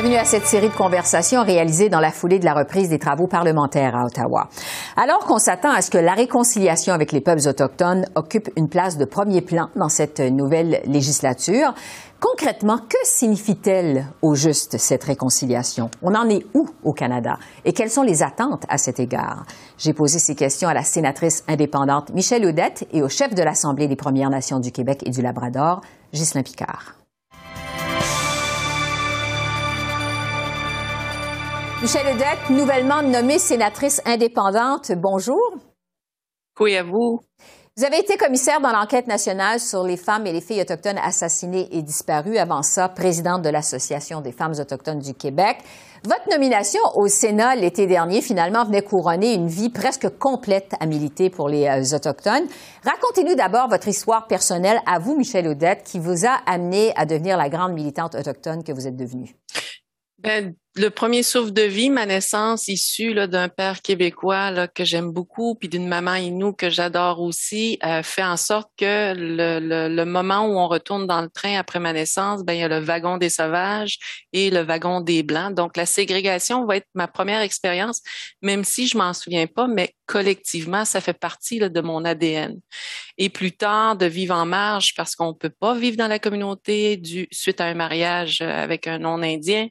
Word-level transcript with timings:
Bienvenue 0.00 0.16
à 0.16 0.24
cette 0.24 0.46
série 0.46 0.68
de 0.68 0.76
conversations 0.76 1.42
réalisées 1.42 1.88
dans 1.88 1.98
la 1.98 2.12
foulée 2.12 2.38
de 2.38 2.44
la 2.44 2.54
reprise 2.54 2.88
des 2.88 3.00
travaux 3.00 3.26
parlementaires 3.26 3.96
à 3.96 4.04
Ottawa. 4.04 4.48
Alors 4.96 5.26
qu'on 5.26 5.38
s'attend 5.38 5.72
à 5.72 5.82
ce 5.82 5.90
que 5.90 5.98
la 5.98 6.12
réconciliation 6.12 6.94
avec 6.94 7.10
les 7.10 7.20
peuples 7.20 7.48
autochtones 7.48 8.06
occupe 8.14 8.48
une 8.54 8.68
place 8.68 8.96
de 8.96 9.04
premier 9.04 9.40
plan 9.40 9.70
dans 9.74 9.88
cette 9.88 10.20
nouvelle 10.20 10.82
législature, 10.84 11.74
concrètement, 12.20 12.78
que 12.78 12.96
signifie-t-elle 13.02 14.06
au 14.22 14.36
juste 14.36 14.78
cette 14.78 15.02
réconciliation? 15.02 15.90
On 16.00 16.14
en 16.14 16.28
est 16.28 16.46
où 16.54 16.68
au 16.84 16.92
Canada? 16.92 17.36
Et 17.64 17.72
quelles 17.72 17.90
sont 17.90 18.04
les 18.04 18.22
attentes 18.22 18.66
à 18.68 18.78
cet 18.78 19.00
égard? 19.00 19.46
J'ai 19.78 19.94
posé 19.94 20.20
ces 20.20 20.36
questions 20.36 20.68
à 20.68 20.74
la 20.74 20.84
sénatrice 20.84 21.42
indépendante 21.48 22.10
Michelle 22.14 22.46
Audette 22.46 22.86
et 22.92 23.02
au 23.02 23.08
chef 23.08 23.34
de 23.34 23.42
l'Assemblée 23.42 23.88
des 23.88 23.96
Premières 23.96 24.30
Nations 24.30 24.60
du 24.60 24.70
Québec 24.70 25.02
et 25.06 25.10
du 25.10 25.22
Labrador, 25.22 25.80
Ghislain 26.12 26.44
Picard. 26.44 26.94
Michelle 31.80 32.12
Odette, 32.12 32.50
nouvellement 32.50 33.02
nommée 33.02 33.38
sénatrice 33.38 34.02
indépendante, 34.04 34.90
bonjour. 34.96 35.38
Oui, 36.58 36.76
à 36.76 36.82
vous. 36.82 37.20
Vous 37.76 37.84
avez 37.84 38.00
été 38.00 38.16
commissaire 38.16 38.60
dans 38.60 38.72
l'enquête 38.72 39.06
nationale 39.06 39.60
sur 39.60 39.84
les 39.84 39.96
femmes 39.96 40.26
et 40.26 40.32
les 40.32 40.40
filles 40.40 40.60
autochtones 40.60 40.98
assassinées 40.98 41.68
et 41.70 41.82
disparues. 41.82 42.36
Avant 42.36 42.62
ça, 42.62 42.88
présidente 42.88 43.42
de 43.42 43.48
l'Association 43.48 44.20
des 44.20 44.32
femmes 44.32 44.54
autochtones 44.58 44.98
du 44.98 45.14
Québec. 45.14 45.58
Votre 46.02 46.28
nomination 46.28 46.80
au 46.96 47.06
Sénat 47.06 47.54
l'été 47.54 47.86
dernier, 47.86 48.22
finalement, 48.22 48.64
venait 48.64 48.82
couronner 48.82 49.34
une 49.34 49.46
vie 49.46 49.70
presque 49.70 50.08
complète 50.18 50.72
à 50.80 50.86
militer 50.86 51.30
pour 51.30 51.48
les 51.48 51.68
euh, 51.68 51.96
Autochtones. 51.96 52.48
Racontez-nous 52.84 53.36
d'abord 53.36 53.68
votre 53.68 53.86
histoire 53.86 54.26
personnelle 54.26 54.80
à 54.84 54.98
vous, 54.98 55.14
Michelle 55.14 55.46
Odette, 55.46 55.84
qui 55.84 56.00
vous 56.00 56.26
a 56.26 56.40
amené 56.44 56.92
à 56.96 57.06
devenir 57.06 57.36
la 57.36 57.48
grande 57.48 57.72
militante 57.72 58.16
autochtone 58.16 58.64
que 58.64 58.72
vous 58.72 58.88
êtes 58.88 58.96
devenue. 58.96 59.36
Ben, 60.18 60.54
le 60.78 60.90
premier 60.90 61.22
souffle 61.22 61.52
de 61.52 61.62
vie, 61.62 61.90
ma 61.90 62.06
naissance 62.06 62.68
issue 62.68 63.14
d'un 63.14 63.48
père 63.48 63.82
québécois 63.82 64.50
là, 64.50 64.68
que 64.68 64.84
j'aime 64.84 65.10
beaucoup, 65.10 65.54
puis 65.54 65.68
d'une 65.68 65.88
maman 65.88 66.14
inou 66.14 66.52
que 66.52 66.70
j'adore 66.70 67.20
aussi, 67.20 67.78
euh, 67.84 68.02
fait 68.02 68.22
en 68.22 68.36
sorte 68.36 68.70
que 68.76 69.14
le, 69.14 69.58
le, 69.60 69.94
le, 69.94 70.04
moment 70.04 70.46
où 70.46 70.56
on 70.58 70.68
retourne 70.68 71.06
dans 71.06 71.20
le 71.20 71.28
train 71.28 71.58
après 71.58 71.80
ma 71.80 71.92
naissance, 71.92 72.44
ben 72.44 72.52
il 72.54 72.60
y 72.60 72.62
a 72.62 72.68
le 72.68 72.78
wagon 72.78 73.18
des 73.18 73.28
sauvages 73.28 73.98
et 74.32 74.50
le 74.50 74.60
wagon 74.60 75.00
des 75.00 75.22
blancs. 75.22 75.54
Donc 75.54 75.76
la 75.76 75.86
ségrégation 75.86 76.64
va 76.64 76.76
être 76.76 76.88
ma 76.94 77.08
première 77.08 77.40
expérience, 77.40 78.00
même 78.42 78.64
si 78.64 78.86
je 78.86 78.96
m'en 78.96 79.12
souviens 79.12 79.46
pas, 79.46 79.66
mais 79.66 79.94
collectivement 80.06 80.84
ça 80.84 81.00
fait 81.00 81.18
partie 81.18 81.58
là, 81.58 81.68
de 81.68 81.80
mon 81.80 82.04
ADN. 82.04 82.58
Et 83.16 83.28
plus 83.30 83.52
tard 83.52 83.96
de 83.96 84.06
vivre 84.06 84.34
en 84.34 84.46
marge 84.46 84.94
parce 84.96 85.16
qu'on 85.16 85.34
peut 85.34 85.50
pas 85.50 85.74
vivre 85.74 85.96
dans 85.96 86.06
la 86.06 86.20
communauté 86.20 86.96
du 86.96 87.26
suite 87.32 87.60
à 87.60 87.64
un 87.64 87.74
mariage 87.74 88.40
avec 88.40 88.86
un 88.86 88.98
non 88.98 89.22
indien 89.22 89.68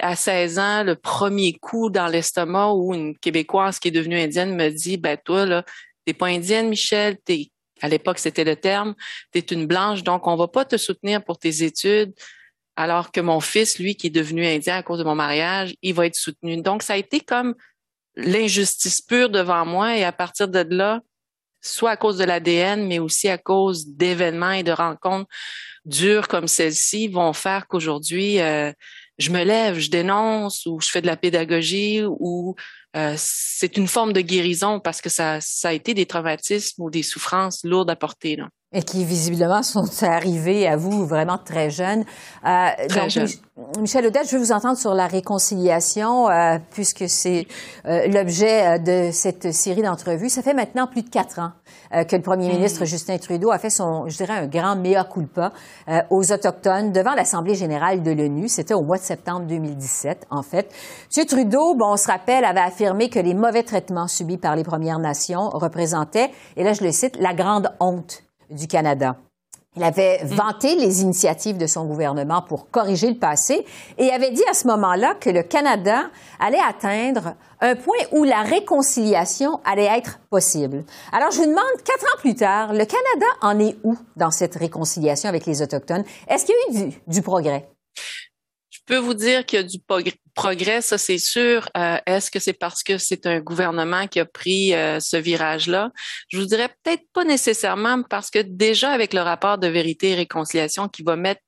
à 0.00 0.16
16 0.16 0.58
ans, 0.58 0.84
le 0.84 0.96
premier 0.96 1.54
coup 1.54 1.90
dans 1.90 2.06
l'estomac 2.06 2.72
où 2.72 2.94
une 2.94 3.16
Québécoise 3.18 3.78
qui 3.78 3.88
est 3.88 3.92
devenue 3.92 4.18
indienne 4.18 4.54
me 4.54 4.68
dit, 4.70 4.96
ben 4.96 5.18
toi, 5.22 5.46
là, 5.46 5.64
t'es 6.04 6.14
pas 6.14 6.26
indienne, 6.26 6.68
Michel, 6.68 7.18
t'es, 7.24 7.50
à 7.80 7.88
l'époque, 7.88 8.18
c'était 8.18 8.44
le 8.44 8.56
terme, 8.56 8.94
t'es 9.30 9.40
une 9.40 9.66
blanche, 9.66 10.02
donc 10.02 10.26
on 10.26 10.36
va 10.36 10.48
pas 10.48 10.64
te 10.64 10.76
soutenir 10.76 11.24
pour 11.24 11.38
tes 11.38 11.62
études, 11.62 12.12
alors 12.76 13.12
que 13.12 13.20
mon 13.20 13.40
fils, 13.40 13.78
lui, 13.78 13.96
qui 13.96 14.06
est 14.06 14.10
devenu 14.10 14.46
indien 14.46 14.76
à 14.76 14.82
cause 14.82 14.98
de 14.98 15.04
mon 15.04 15.14
mariage, 15.14 15.74
il 15.82 15.94
va 15.94 16.06
être 16.06 16.16
soutenu. 16.16 16.62
Donc, 16.62 16.82
ça 16.82 16.94
a 16.94 16.96
été 16.96 17.20
comme 17.20 17.54
l'injustice 18.16 19.00
pure 19.00 19.30
devant 19.30 19.64
moi 19.66 19.96
et 19.96 20.04
à 20.04 20.12
partir 20.12 20.48
de 20.48 20.64
là, 20.70 21.00
soit 21.60 21.90
à 21.90 21.96
cause 21.96 22.18
de 22.18 22.24
l'ADN, 22.24 22.86
mais 22.86 22.98
aussi 22.98 23.28
à 23.28 23.38
cause 23.38 23.86
d'événements 23.86 24.52
et 24.52 24.62
de 24.62 24.72
rencontres 24.72 25.28
dures 25.84 26.28
comme 26.28 26.48
celle-ci, 26.48 27.08
vont 27.08 27.32
faire 27.32 27.66
qu'aujourd'hui, 27.66 28.40
euh, 28.40 28.72
je 29.22 29.30
me 29.30 29.44
lève, 29.44 29.78
je 29.78 29.90
dénonce 29.90 30.66
ou 30.66 30.80
je 30.80 30.88
fais 30.88 31.00
de 31.00 31.06
la 31.06 31.16
pédagogie 31.16 32.02
ou 32.04 32.54
euh, 32.96 33.14
c'est 33.16 33.76
une 33.76 33.88
forme 33.88 34.12
de 34.12 34.20
guérison 34.20 34.80
parce 34.80 35.00
que 35.00 35.08
ça, 35.08 35.40
ça 35.40 35.68
a 35.68 35.72
été 35.72 35.94
des 35.94 36.06
traumatismes 36.06 36.82
ou 36.82 36.90
des 36.90 37.02
souffrances 37.02 37.64
lourdes 37.64 37.90
à 37.90 37.96
porter. 37.96 38.36
Là. 38.36 38.48
Et 38.72 38.82
qui 38.82 39.04
visiblement 39.04 39.62
sont 39.62 39.84
arrivés 40.02 40.66
à 40.66 40.76
vous 40.76 41.06
vraiment 41.06 41.38
très 41.38 41.70
jeunes. 41.70 42.04
Euh, 42.46 42.68
très 42.88 43.10
jeune. 43.10 43.28
Michel 43.78 44.06
Odette, 44.06 44.26
je 44.30 44.36
veux 44.36 44.42
vous 44.42 44.52
entendre 44.52 44.78
sur 44.78 44.94
la 44.94 45.06
réconciliation, 45.06 46.30
euh, 46.30 46.58
puisque 46.70 47.04
c'est 47.06 47.46
euh, 47.84 48.06
l'objet 48.08 48.66
euh, 48.66 48.78
de 48.78 49.12
cette 49.12 49.52
série 49.52 49.82
d'entrevues. 49.82 50.30
Ça 50.30 50.40
fait 50.40 50.54
maintenant 50.54 50.86
plus 50.86 51.02
de 51.02 51.10
quatre 51.10 51.38
ans 51.38 51.50
euh, 51.94 52.04
que 52.04 52.16
le 52.16 52.22
premier 52.22 52.48
mmh. 52.48 52.52
ministre 52.52 52.86
Justin 52.86 53.18
Trudeau 53.18 53.50
a 53.50 53.58
fait 53.58 53.68
son, 53.68 54.08
je 54.08 54.16
dirais, 54.16 54.32
un 54.32 54.46
grand 54.46 54.76
mea 54.76 55.04
culpa 55.04 55.52
aux 56.08 56.32
Autochtones 56.32 56.92
devant 56.92 57.14
l'Assemblée 57.14 57.54
générale 57.54 58.02
de 58.02 58.10
l'ONU. 58.10 58.48
C'était 58.48 58.74
au 58.74 58.82
mois 58.82 58.96
de 58.96 59.02
septembre 59.02 59.46
2017, 59.46 60.26
en 60.30 60.42
fait. 60.42 60.72
M. 61.14 61.26
Trudeau, 61.26 61.74
bon, 61.74 61.92
on 61.92 61.96
se 61.96 62.06
rappelle, 62.06 62.46
avait 62.46 62.60
affirmé 62.60 63.10
que 63.10 63.18
les 63.18 63.34
mauvais 63.34 63.64
traitements 63.64 64.08
subis 64.08 64.38
par 64.38 64.56
les 64.56 64.64
Premières 64.64 64.98
Nations 64.98 65.50
représentaient, 65.50 66.30
et 66.56 66.64
là 66.64 66.72
je 66.72 66.82
le 66.82 66.90
cite, 66.90 67.18
la 67.20 67.34
grande 67.34 67.70
honte 67.80 68.22
du 68.52 68.66
Canada. 68.66 69.16
Il 69.74 69.82
avait 69.82 70.20
mm. 70.22 70.26
vanté 70.28 70.74
les 70.74 71.00
initiatives 71.00 71.56
de 71.56 71.66
son 71.66 71.86
gouvernement 71.86 72.42
pour 72.42 72.70
corriger 72.70 73.08
le 73.08 73.18
passé 73.18 73.64
et 73.96 74.10
avait 74.10 74.30
dit 74.30 74.44
à 74.50 74.54
ce 74.54 74.66
moment-là 74.66 75.14
que 75.14 75.30
le 75.30 75.42
Canada 75.42 76.10
allait 76.38 76.60
atteindre 76.60 77.34
un 77.60 77.74
point 77.74 77.96
où 78.12 78.24
la 78.24 78.42
réconciliation 78.42 79.60
allait 79.64 79.86
être 79.96 80.18
possible. 80.28 80.84
Alors, 81.12 81.30
je 81.30 81.38
vous 81.38 81.46
demande, 81.46 81.64
quatre 81.84 82.04
ans 82.04 82.18
plus 82.18 82.34
tard, 82.34 82.72
le 82.74 82.84
Canada 82.84 83.26
en 83.40 83.58
est 83.58 83.76
où 83.82 83.96
dans 84.16 84.30
cette 84.30 84.56
réconciliation 84.56 85.28
avec 85.28 85.46
les 85.46 85.62
Autochtones? 85.62 86.04
Est-ce 86.28 86.44
qu'il 86.44 86.54
y 86.54 86.76
a 86.76 86.84
eu 86.84 86.90
du, 86.90 87.00
du 87.06 87.22
progrès? 87.22 87.71
Peux 88.86 88.98
vous 88.98 89.14
dire 89.14 89.46
qu'il 89.46 89.58
y 89.58 89.60
a 89.60 89.64
du 89.64 89.78
progrès, 90.34 90.82
ça 90.82 90.98
c'est 90.98 91.18
sûr. 91.18 91.68
Euh, 91.76 91.98
est-ce 92.06 92.30
que 92.30 92.40
c'est 92.40 92.52
parce 92.52 92.82
que 92.82 92.98
c'est 92.98 93.26
un 93.26 93.40
gouvernement 93.40 94.08
qui 94.08 94.18
a 94.18 94.24
pris 94.24 94.74
euh, 94.74 94.98
ce 94.98 95.16
virage-là? 95.16 95.90
Je 96.28 96.38
vous 96.38 96.46
dirais 96.46 96.68
peut-être 96.82 97.04
pas 97.12 97.24
nécessairement 97.24 98.02
parce 98.02 98.30
que 98.30 98.40
déjà 98.40 98.90
avec 98.90 99.12
le 99.14 99.20
rapport 99.20 99.58
de 99.58 99.68
vérité 99.68 100.10
et 100.10 100.14
réconciliation 100.14 100.88
qui 100.88 101.02
va 101.02 101.16
mettre 101.16 101.42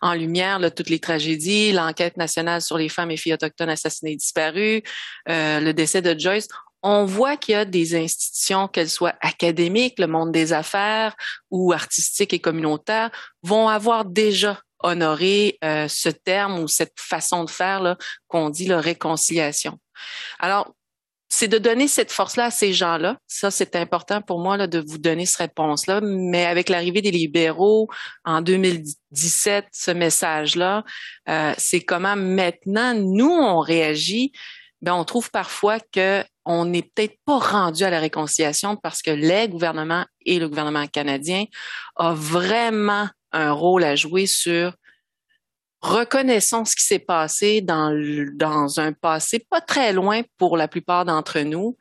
en 0.00 0.14
lumière 0.14 0.58
là, 0.58 0.70
toutes 0.70 0.90
les 0.90 0.98
tragédies, 0.98 1.72
l'enquête 1.72 2.16
nationale 2.16 2.62
sur 2.62 2.78
les 2.78 2.88
femmes 2.88 3.10
et 3.10 3.16
filles 3.16 3.34
autochtones 3.34 3.70
assassinées 3.70 4.12
et 4.12 4.16
disparues, 4.16 4.82
euh, 5.28 5.60
le 5.60 5.72
décès 5.72 6.02
de 6.02 6.18
Joyce, 6.18 6.48
on 6.82 7.04
voit 7.04 7.36
qu'il 7.36 7.52
y 7.52 7.56
a 7.56 7.64
des 7.64 7.94
institutions, 7.94 8.66
qu'elles 8.66 8.90
soient 8.90 9.14
académiques, 9.20 9.98
le 9.98 10.08
monde 10.08 10.32
des 10.32 10.52
affaires 10.52 11.14
ou 11.50 11.72
artistiques 11.72 12.32
et 12.32 12.40
communautaires, 12.40 13.10
vont 13.42 13.68
avoir 13.68 14.04
déjà 14.04 14.60
honorer 14.82 15.58
euh, 15.64 15.86
ce 15.88 16.08
terme 16.08 16.58
ou 16.60 16.68
cette 16.68 16.98
façon 16.98 17.44
de 17.44 17.50
faire 17.50 17.96
qu'on 18.28 18.50
dit 18.50 18.66
la 18.66 18.80
réconciliation. 18.80 19.78
Alors, 20.38 20.74
c'est 21.34 21.48
de 21.48 21.56
donner 21.56 21.88
cette 21.88 22.12
force-là 22.12 22.46
à 22.46 22.50
ces 22.50 22.74
gens-là. 22.74 23.16
Ça, 23.26 23.50
c'est 23.50 23.74
important 23.74 24.20
pour 24.20 24.38
moi 24.38 24.58
là, 24.58 24.66
de 24.66 24.84
vous 24.86 24.98
donner 24.98 25.24
cette 25.24 25.38
réponse-là. 25.38 26.02
Mais 26.02 26.44
avec 26.44 26.68
l'arrivée 26.68 27.00
des 27.00 27.10
libéraux 27.10 27.88
en 28.26 28.42
2017, 28.42 29.64
ce 29.72 29.90
message-là, 29.90 30.84
euh, 31.30 31.54
c'est 31.56 31.80
comment 31.80 32.16
maintenant 32.16 32.92
nous 32.92 33.30
on 33.30 33.60
réagit. 33.60 34.30
Ben, 34.82 34.92
on 34.92 35.04
trouve 35.04 35.30
parfois 35.30 35.78
que 35.80 36.22
on 36.44 36.66
n'est 36.66 36.82
peut-être 36.82 37.16
pas 37.24 37.38
rendu 37.38 37.82
à 37.84 37.88
la 37.88 38.00
réconciliation 38.00 38.76
parce 38.76 39.00
que 39.00 39.10
les 39.10 39.48
gouvernements 39.48 40.04
et 40.26 40.38
le 40.38 40.50
gouvernement 40.50 40.86
canadien 40.86 41.44
ont 41.96 42.12
vraiment 42.12 43.08
un 43.32 43.52
rôle 43.52 43.84
à 43.84 43.96
jouer 43.96 44.26
sur 44.26 44.74
reconnaissons 45.80 46.64
ce 46.64 46.76
qui 46.76 46.84
s'est 46.84 46.98
passé 46.98 47.60
dans, 47.60 48.80
un 48.80 48.92
passé 48.92 49.44
pas 49.50 49.60
très 49.60 49.92
loin 49.92 50.22
pour 50.38 50.56
la 50.56 50.68
plupart 50.68 51.04
d'entre 51.04 51.40
nous 51.40 51.76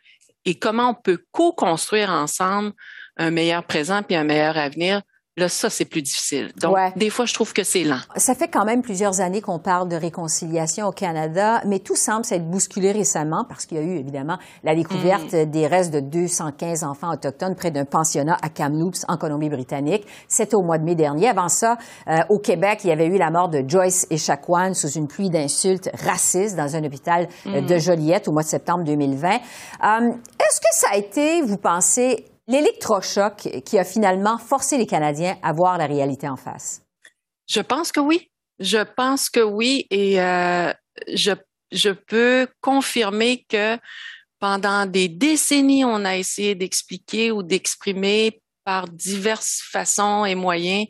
et 0.45 0.57
comment 0.57 0.89
on 0.89 0.95
peut 0.95 1.23
co-construire 1.31 2.09
ensemble 2.09 2.73
un 3.17 3.29
meilleur 3.29 3.63
présent 3.63 4.01
puis 4.01 4.15
un 4.15 4.23
meilleur 4.23 4.57
avenir 4.57 5.01
Là, 5.37 5.47
ça, 5.47 5.69
c'est 5.69 5.85
plus 5.85 6.01
difficile. 6.01 6.51
Donc, 6.59 6.75
des 6.97 7.09
fois, 7.09 7.23
je 7.23 7.33
trouve 7.33 7.53
que 7.53 7.63
c'est 7.63 7.85
lent. 7.85 8.01
Ça 8.17 8.35
fait 8.35 8.49
quand 8.49 8.65
même 8.65 8.81
plusieurs 8.81 9.21
années 9.21 9.39
qu'on 9.39 9.59
parle 9.59 9.87
de 9.87 9.95
réconciliation 9.95 10.87
au 10.87 10.91
Canada, 10.91 11.61
mais 11.65 11.79
tout 11.79 11.95
semble 11.95 12.25
s'être 12.25 12.49
bousculé 12.49 12.91
récemment 12.91 13.45
parce 13.47 13.65
qu'il 13.65 13.77
y 13.77 13.79
a 13.79 13.83
eu, 13.83 13.95
évidemment, 13.95 14.37
la 14.65 14.75
découverte 14.75 15.31
mm. 15.31 15.45
des 15.45 15.67
restes 15.67 15.93
de 15.93 16.01
215 16.01 16.83
enfants 16.83 17.13
autochtones 17.13 17.55
près 17.55 17.71
d'un 17.71 17.85
pensionnat 17.85 18.35
à 18.41 18.49
Kamloops, 18.49 19.05
en 19.07 19.15
Colombie-Britannique. 19.15 20.05
C'était 20.27 20.55
au 20.55 20.63
mois 20.63 20.77
de 20.77 20.83
mai 20.83 20.95
dernier. 20.95 21.29
Avant 21.29 21.47
ça, 21.47 21.77
euh, 22.09 22.17
au 22.27 22.39
Québec, 22.39 22.81
il 22.83 22.89
y 22.89 22.91
avait 22.91 23.07
eu 23.07 23.17
la 23.17 23.31
mort 23.31 23.47
de 23.47 23.63
Joyce 23.65 24.07
et 24.09 24.15
Echaquan 24.15 24.73
sous 24.73 24.89
une 24.89 25.07
pluie 25.07 25.29
d'insultes 25.29 25.89
racistes 25.93 26.57
dans 26.57 26.75
un 26.75 26.83
hôpital 26.83 27.29
euh, 27.45 27.61
de 27.61 27.75
mm. 27.75 27.79
Joliette 27.79 28.27
au 28.27 28.33
mois 28.33 28.43
de 28.43 28.49
septembre 28.49 28.83
2020. 28.83 29.29
Euh, 29.29 29.37
Est-ce 30.41 30.59
que 30.59 30.73
ça 30.73 30.87
a 30.91 30.97
été, 30.97 31.41
vous 31.41 31.57
pensez, 31.57 32.25
l'électrochoc 32.47 33.49
qui 33.65 33.77
a 33.77 33.83
finalement 33.83 34.37
forcé 34.37 34.77
les 34.77 34.87
Canadiens 34.87 35.37
à 35.43 35.53
voir 35.53 35.77
la 35.77 35.85
réalité 35.85 36.27
en 36.27 36.37
face? 36.37 36.81
Je 37.47 37.61
pense 37.61 37.91
que 37.91 37.99
oui. 37.99 38.29
Je 38.59 38.79
pense 38.79 39.29
que 39.29 39.39
oui. 39.39 39.87
Et 39.89 40.21
euh, 40.21 40.71
je, 41.13 41.31
je 41.71 41.89
peux 41.89 42.47
confirmer 42.61 43.45
que 43.49 43.77
pendant 44.39 44.85
des 44.85 45.07
décennies, 45.07 45.85
on 45.85 46.03
a 46.05 46.17
essayé 46.17 46.55
d'expliquer 46.55 47.31
ou 47.31 47.43
d'exprimer 47.43 48.41
par 48.63 48.87
diverses 48.87 49.61
façons 49.71 50.25
et 50.25 50.35
moyens 50.35 50.87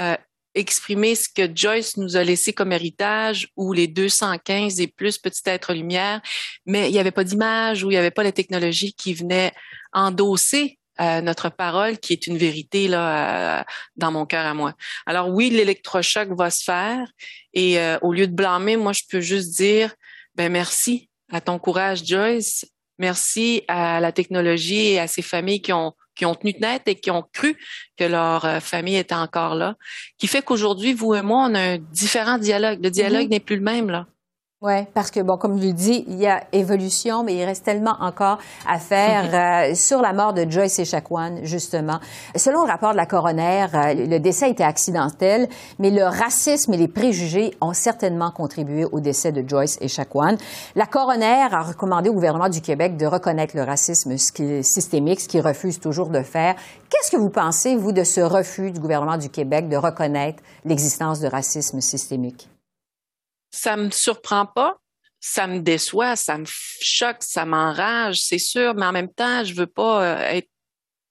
euh, 0.00 0.16
exprimer 0.54 1.14
ce 1.14 1.28
que 1.28 1.48
Joyce 1.54 1.96
nous 1.96 2.16
a 2.16 2.24
laissé 2.24 2.52
comme 2.52 2.72
héritage 2.72 3.48
ou 3.56 3.72
les 3.72 3.86
215 3.86 4.80
et 4.80 4.88
plus 4.88 5.18
petits 5.18 5.48
êtres 5.48 5.72
lumière, 5.72 6.20
mais 6.66 6.88
il 6.88 6.92
n'y 6.92 6.98
avait 6.98 7.12
pas 7.12 7.22
d'image 7.22 7.84
ou 7.84 7.90
il 7.90 7.94
n'y 7.94 7.98
avait 7.98 8.10
pas 8.10 8.24
la 8.24 8.32
technologie 8.32 8.92
qui 8.92 9.14
venait 9.14 9.52
endosser 9.92 10.79
euh, 11.00 11.20
notre 11.20 11.48
parole 11.48 11.98
qui 11.98 12.12
est 12.12 12.26
une 12.26 12.36
vérité 12.36 12.88
là 12.88 13.60
euh, 13.60 13.64
dans 13.96 14.12
mon 14.12 14.26
cœur 14.26 14.46
à 14.46 14.54
moi. 14.54 14.74
Alors 15.06 15.28
oui, 15.28 15.50
l'électrochoc 15.50 16.30
va 16.36 16.50
se 16.50 16.64
faire 16.64 17.08
et 17.54 17.78
euh, 17.78 17.98
au 18.02 18.12
lieu 18.12 18.26
de 18.26 18.34
blâmer, 18.34 18.76
moi 18.76 18.92
je 18.92 19.02
peux 19.08 19.20
juste 19.20 19.56
dire 19.56 19.94
ben 20.34 20.50
merci 20.50 21.08
à 21.32 21.40
ton 21.40 21.58
courage 21.58 22.04
Joyce, 22.04 22.66
merci 22.98 23.62
à 23.68 24.00
la 24.00 24.12
technologie 24.12 24.92
et 24.92 24.98
à 24.98 25.06
ces 25.06 25.22
familles 25.22 25.62
qui 25.62 25.72
ont 25.72 25.94
qui 26.20 26.26
ont 26.26 26.34
tenu 26.34 26.52
tête 26.52 26.82
et 26.86 26.96
qui 26.96 27.10
ont 27.10 27.24
cru 27.32 27.56
que 27.96 28.04
leur 28.04 28.44
euh, 28.44 28.60
famille 28.60 28.96
était 28.96 29.14
encore 29.14 29.54
là, 29.54 29.76
qui 30.18 30.26
fait 30.26 30.42
qu'aujourd'hui, 30.42 30.92
vous 30.92 31.14
et 31.14 31.22
moi, 31.22 31.46
on 31.48 31.54
a 31.54 31.60
un 31.60 31.78
différent 31.78 32.36
dialogue. 32.36 32.78
Le 32.82 32.90
dialogue 32.90 33.26
mm-hmm. 33.26 33.30
n'est 33.30 33.40
plus 33.40 33.56
le 33.56 33.62
même, 33.62 33.88
là. 33.88 34.06
Oui, 34.62 34.84
parce 34.92 35.10
que, 35.10 35.20
bon, 35.20 35.38
comme 35.38 35.58
je 35.58 35.68
le 35.68 35.72
dis, 35.72 36.04
il 36.06 36.18
y 36.18 36.26
a 36.26 36.42
évolution, 36.52 37.24
mais 37.24 37.34
il 37.34 37.42
reste 37.44 37.64
tellement 37.64 37.96
encore 37.98 38.36
à 38.68 38.78
faire 38.78 39.70
euh, 39.70 39.74
sur 39.74 40.02
la 40.02 40.12
mort 40.12 40.34
de 40.34 40.44
Joyce 40.46 40.78
Echaquan, 40.80 41.36
justement. 41.44 41.98
Selon 42.36 42.66
le 42.66 42.70
rapport 42.70 42.92
de 42.92 42.98
la 42.98 43.06
coroner, 43.06 43.68
euh, 43.72 43.94
le 43.94 44.18
décès 44.18 44.50
été 44.50 44.62
accidentel, 44.62 45.48
mais 45.78 45.90
le 45.90 46.04
racisme 46.04 46.74
et 46.74 46.76
les 46.76 46.88
préjugés 46.88 47.54
ont 47.62 47.72
certainement 47.72 48.30
contribué 48.32 48.84
au 48.84 49.00
décès 49.00 49.32
de 49.32 49.42
Joyce 49.48 49.78
Echaquan. 49.80 50.36
La 50.74 50.84
coroner 50.84 51.46
a 51.50 51.62
recommandé 51.62 52.10
au 52.10 52.12
gouvernement 52.12 52.50
du 52.50 52.60
Québec 52.60 52.98
de 52.98 53.06
reconnaître 53.06 53.56
le 53.56 53.62
racisme 53.62 54.18
systémique, 54.18 55.20
ce 55.22 55.28
qu'il 55.28 55.40
refuse 55.40 55.80
toujours 55.80 56.10
de 56.10 56.20
faire. 56.20 56.54
Qu'est-ce 56.90 57.10
que 57.10 57.16
vous 57.16 57.30
pensez, 57.30 57.76
vous, 57.76 57.92
de 57.92 58.04
ce 58.04 58.20
refus 58.20 58.72
du 58.72 58.80
gouvernement 58.80 59.16
du 59.16 59.30
Québec 59.30 59.70
de 59.70 59.78
reconnaître 59.78 60.42
l'existence 60.66 61.18
de 61.20 61.28
racisme 61.28 61.80
systémique? 61.80 62.50
Ça 63.50 63.76
me 63.76 63.90
surprend 63.90 64.46
pas, 64.46 64.76
ça 65.20 65.46
me 65.46 65.60
déçoit, 65.60 66.16
ça 66.16 66.38
me 66.38 66.46
choque, 66.46 67.18
ça 67.20 67.44
m'enrage, 67.44 68.20
c'est 68.20 68.38
sûr, 68.38 68.74
mais 68.74 68.86
en 68.86 68.92
même 68.92 69.12
temps, 69.12 69.44
je 69.44 69.54
veux 69.54 69.66
pas 69.66 70.02
euh, 70.02 70.18
être 70.30 70.48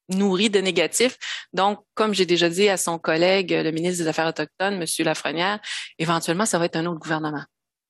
nourri 0.10 0.50
de 0.50 0.60
négatifs. 0.60 1.18
Donc, 1.54 1.80
comme 1.94 2.14
j'ai 2.14 2.26
déjà 2.26 2.50
dit 2.50 2.68
à 2.68 2.78
son 2.78 2.98
collègue, 2.98 3.52
le 3.52 3.72
ministre 3.72 4.04
des 4.04 4.10
Affaires 4.10 4.28
autochtones, 4.28 4.82
M. 4.82 4.86
Lafrenière, 5.06 5.60
éventuellement, 6.00 6.46
ça 6.46 6.58
va 6.58 6.66
être 6.66 6.76
un 6.76 6.88
autre 6.88 7.00
gouvernement. 7.00 7.44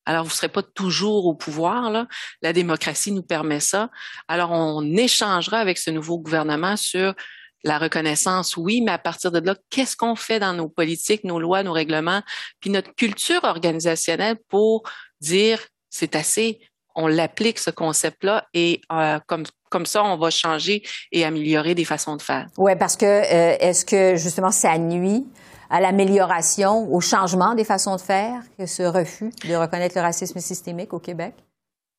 Alors, 0.05 0.23
vous 0.23 0.31
ne 0.31 0.35
serez 0.35 0.49
pas 0.49 0.63
toujours 0.63 1.27
au 1.27 1.35
pouvoir. 1.35 1.91
Là. 1.91 2.07
La 2.41 2.51
démocratie 2.51 3.11
nous 3.11 3.21
permet 3.21 3.59
ça. 3.59 3.89
Alors, 4.27 4.51
on 4.51 4.83
échangera 4.97 5.59
avec 5.59 5.77
ce 5.77 5.91
nouveau 5.91 6.17
gouvernement 6.17 6.75
sur 6.77 7.13
la 7.63 7.77
reconnaissance, 7.77 8.57
oui, 8.57 8.81
mais 8.81 8.91
à 8.91 8.97
partir 8.97 9.31
de 9.31 9.39
là, 9.39 9.55
qu'est-ce 9.69 9.97
qu'on 9.97 10.15
fait 10.15 10.39
dans 10.39 10.53
nos 10.53 10.69
politiques, 10.69 11.23
nos 11.23 11.39
lois, 11.39 11.63
nos 11.63 11.73
règlements, 11.73 12.21
puis 12.59 12.69
notre 12.69 12.93
culture 12.95 13.43
organisationnelle 13.43 14.37
pour 14.47 14.83
dire 15.21 15.59
c'est 15.89 16.15
assez, 16.15 16.59
on 16.95 17.07
l'applique 17.07 17.59
ce 17.59 17.71
concept-là 17.71 18.45
et 18.53 18.81
euh, 18.91 19.19
comme 19.27 19.43
comme 19.69 19.85
ça, 19.85 20.03
on 20.03 20.17
va 20.17 20.31
changer 20.31 20.81
et 21.11 21.23
améliorer 21.23 21.75
des 21.75 21.85
façons 21.85 22.15
de 22.15 22.21
faire. 22.21 22.47
Oui, 22.57 22.75
parce 22.75 22.95
que 22.95 23.05
euh, 23.05 23.55
est-ce 23.59 23.85
que 23.85 24.15
justement 24.15 24.49
ça 24.49 24.75
nuit 24.77 25.27
à 25.69 25.79
l'amélioration, 25.79 26.91
au 26.91 26.99
changement 26.99 27.53
des 27.53 27.63
façons 27.63 27.95
de 27.95 28.01
faire 28.01 28.41
que 28.57 28.65
ce 28.65 28.81
refus 28.81 29.29
de 29.47 29.53
reconnaître 29.53 29.95
le 29.95 30.01
racisme 30.01 30.39
systémique 30.39 30.93
au 30.93 30.99
Québec? 30.99 31.35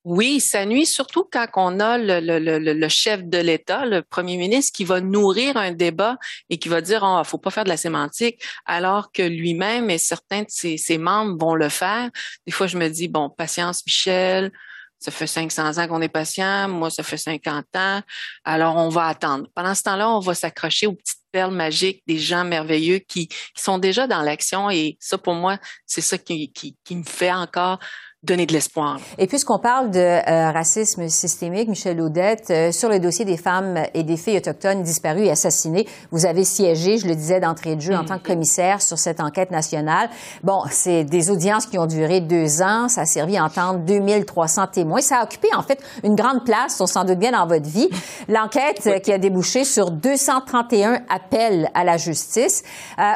Oui, 0.04 0.40
ça 0.40 0.64
nuit 0.64 0.86
surtout 0.86 1.28
quand 1.30 1.46
on 1.56 1.78
a 1.78 1.98
le, 1.98 2.20
le, 2.20 2.38
le, 2.38 2.72
le 2.72 2.88
chef 2.88 3.22
de 3.22 3.36
l'État, 3.36 3.84
le 3.84 4.00
premier 4.00 4.38
ministre, 4.38 4.74
qui 4.74 4.84
va 4.84 5.02
nourrir 5.02 5.58
un 5.58 5.72
débat 5.72 6.16
et 6.48 6.56
qui 6.56 6.70
va 6.70 6.80
dire 6.80 7.02
oh, 7.04 7.22
faut 7.22 7.36
pas 7.36 7.50
faire 7.50 7.64
de 7.64 7.68
la 7.68 7.76
sémantique, 7.76 8.42
alors 8.64 9.12
que 9.12 9.20
lui-même 9.20 9.90
et 9.90 9.98
certains 9.98 10.40
de 10.40 10.46
ses, 10.48 10.78
ses, 10.78 10.96
membres 10.96 11.36
vont 11.38 11.54
le 11.54 11.68
faire. 11.68 12.08
Des 12.46 12.52
fois, 12.52 12.66
je 12.66 12.78
me 12.78 12.88
dis 12.88 13.08
bon, 13.08 13.28
patience, 13.28 13.84
Michel. 13.84 14.50
Ça 14.98 15.10
fait 15.10 15.26
500 15.26 15.78
ans 15.78 15.88
qu'on 15.88 16.02
est 16.02 16.10
patient, 16.10 16.68
moi 16.68 16.90
ça 16.90 17.02
fait 17.02 17.16
50 17.16 17.64
ans, 17.74 18.02
alors 18.44 18.76
on 18.76 18.90
va 18.90 19.06
attendre. 19.06 19.48
Pendant 19.54 19.74
ce 19.74 19.82
temps-là, 19.84 20.10
on 20.10 20.20
va 20.20 20.34
s'accrocher 20.34 20.86
aux 20.86 20.92
petites 20.92 21.22
perles 21.32 21.54
magiques 21.54 22.02
des 22.06 22.18
gens 22.18 22.44
merveilleux 22.44 22.98
qui, 22.98 23.30
sont 23.56 23.78
déjà 23.78 24.06
dans 24.06 24.20
l'action 24.20 24.68
et 24.70 24.98
ça 25.00 25.16
pour 25.16 25.32
moi, 25.32 25.56
c'est 25.86 26.02
ça 26.02 26.18
qui, 26.18 26.52
qui 26.52 26.96
me 26.96 27.02
fait 27.02 27.32
encore 27.32 27.78
donner 28.22 28.44
de 28.44 28.52
l'espoir. 28.52 28.98
Et 29.16 29.26
puisqu'on 29.26 29.58
parle 29.58 29.90
de 29.90 29.98
euh, 29.98 30.50
racisme 30.50 31.08
systémique, 31.08 31.68
Michel 31.70 31.98
Audette, 32.02 32.50
euh, 32.50 32.70
sur 32.70 32.90
le 32.90 33.00
dossier 33.00 33.24
des 33.24 33.38
femmes 33.38 33.82
et 33.94 34.02
des 34.02 34.18
filles 34.18 34.36
autochtones 34.36 34.82
disparues 34.82 35.24
et 35.24 35.30
assassinées, 35.30 35.86
vous 36.10 36.26
avez 36.26 36.44
siégé, 36.44 36.98
je 36.98 37.08
le 37.08 37.14
disais 37.14 37.40
d'entrée 37.40 37.76
de 37.76 37.80
jeu, 37.80 37.94
en 37.96 38.04
tant 38.04 38.18
que 38.18 38.24
commissaire 38.24 38.82
sur 38.82 38.98
cette 38.98 39.20
enquête 39.20 39.50
nationale. 39.50 40.10
Bon, 40.44 40.60
c'est 40.70 41.04
des 41.04 41.30
audiences 41.30 41.64
qui 41.64 41.78
ont 41.78 41.86
duré 41.86 42.20
deux 42.20 42.60
ans. 42.60 42.88
Ça 42.88 43.02
a 43.02 43.06
servi 43.06 43.38
à 43.38 43.44
entendre 43.44 43.78
2300 43.86 44.66
témoins. 44.66 45.00
Ça 45.00 45.20
a 45.20 45.24
occupé, 45.24 45.48
en 45.56 45.62
fait, 45.62 45.80
une 46.04 46.14
grande 46.14 46.44
place, 46.44 46.78
on 46.78 46.86
s'en 46.86 47.04
doute 47.04 47.18
bien, 47.18 47.32
dans 47.32 47.46
votre 47.46 47.68
vie. 47.70 47.88
L'enquête 48.28 48.82
euh, 48.86 48.98
qui 48.98 49.14
a 49.14 49.18
débouché 49.18 49.64
sur 49.64 49.90
231 49.90 51.00
appels 51.08 51.70
à 51.72 51.84
la 51.84 51.96
justice. 51.96 52.64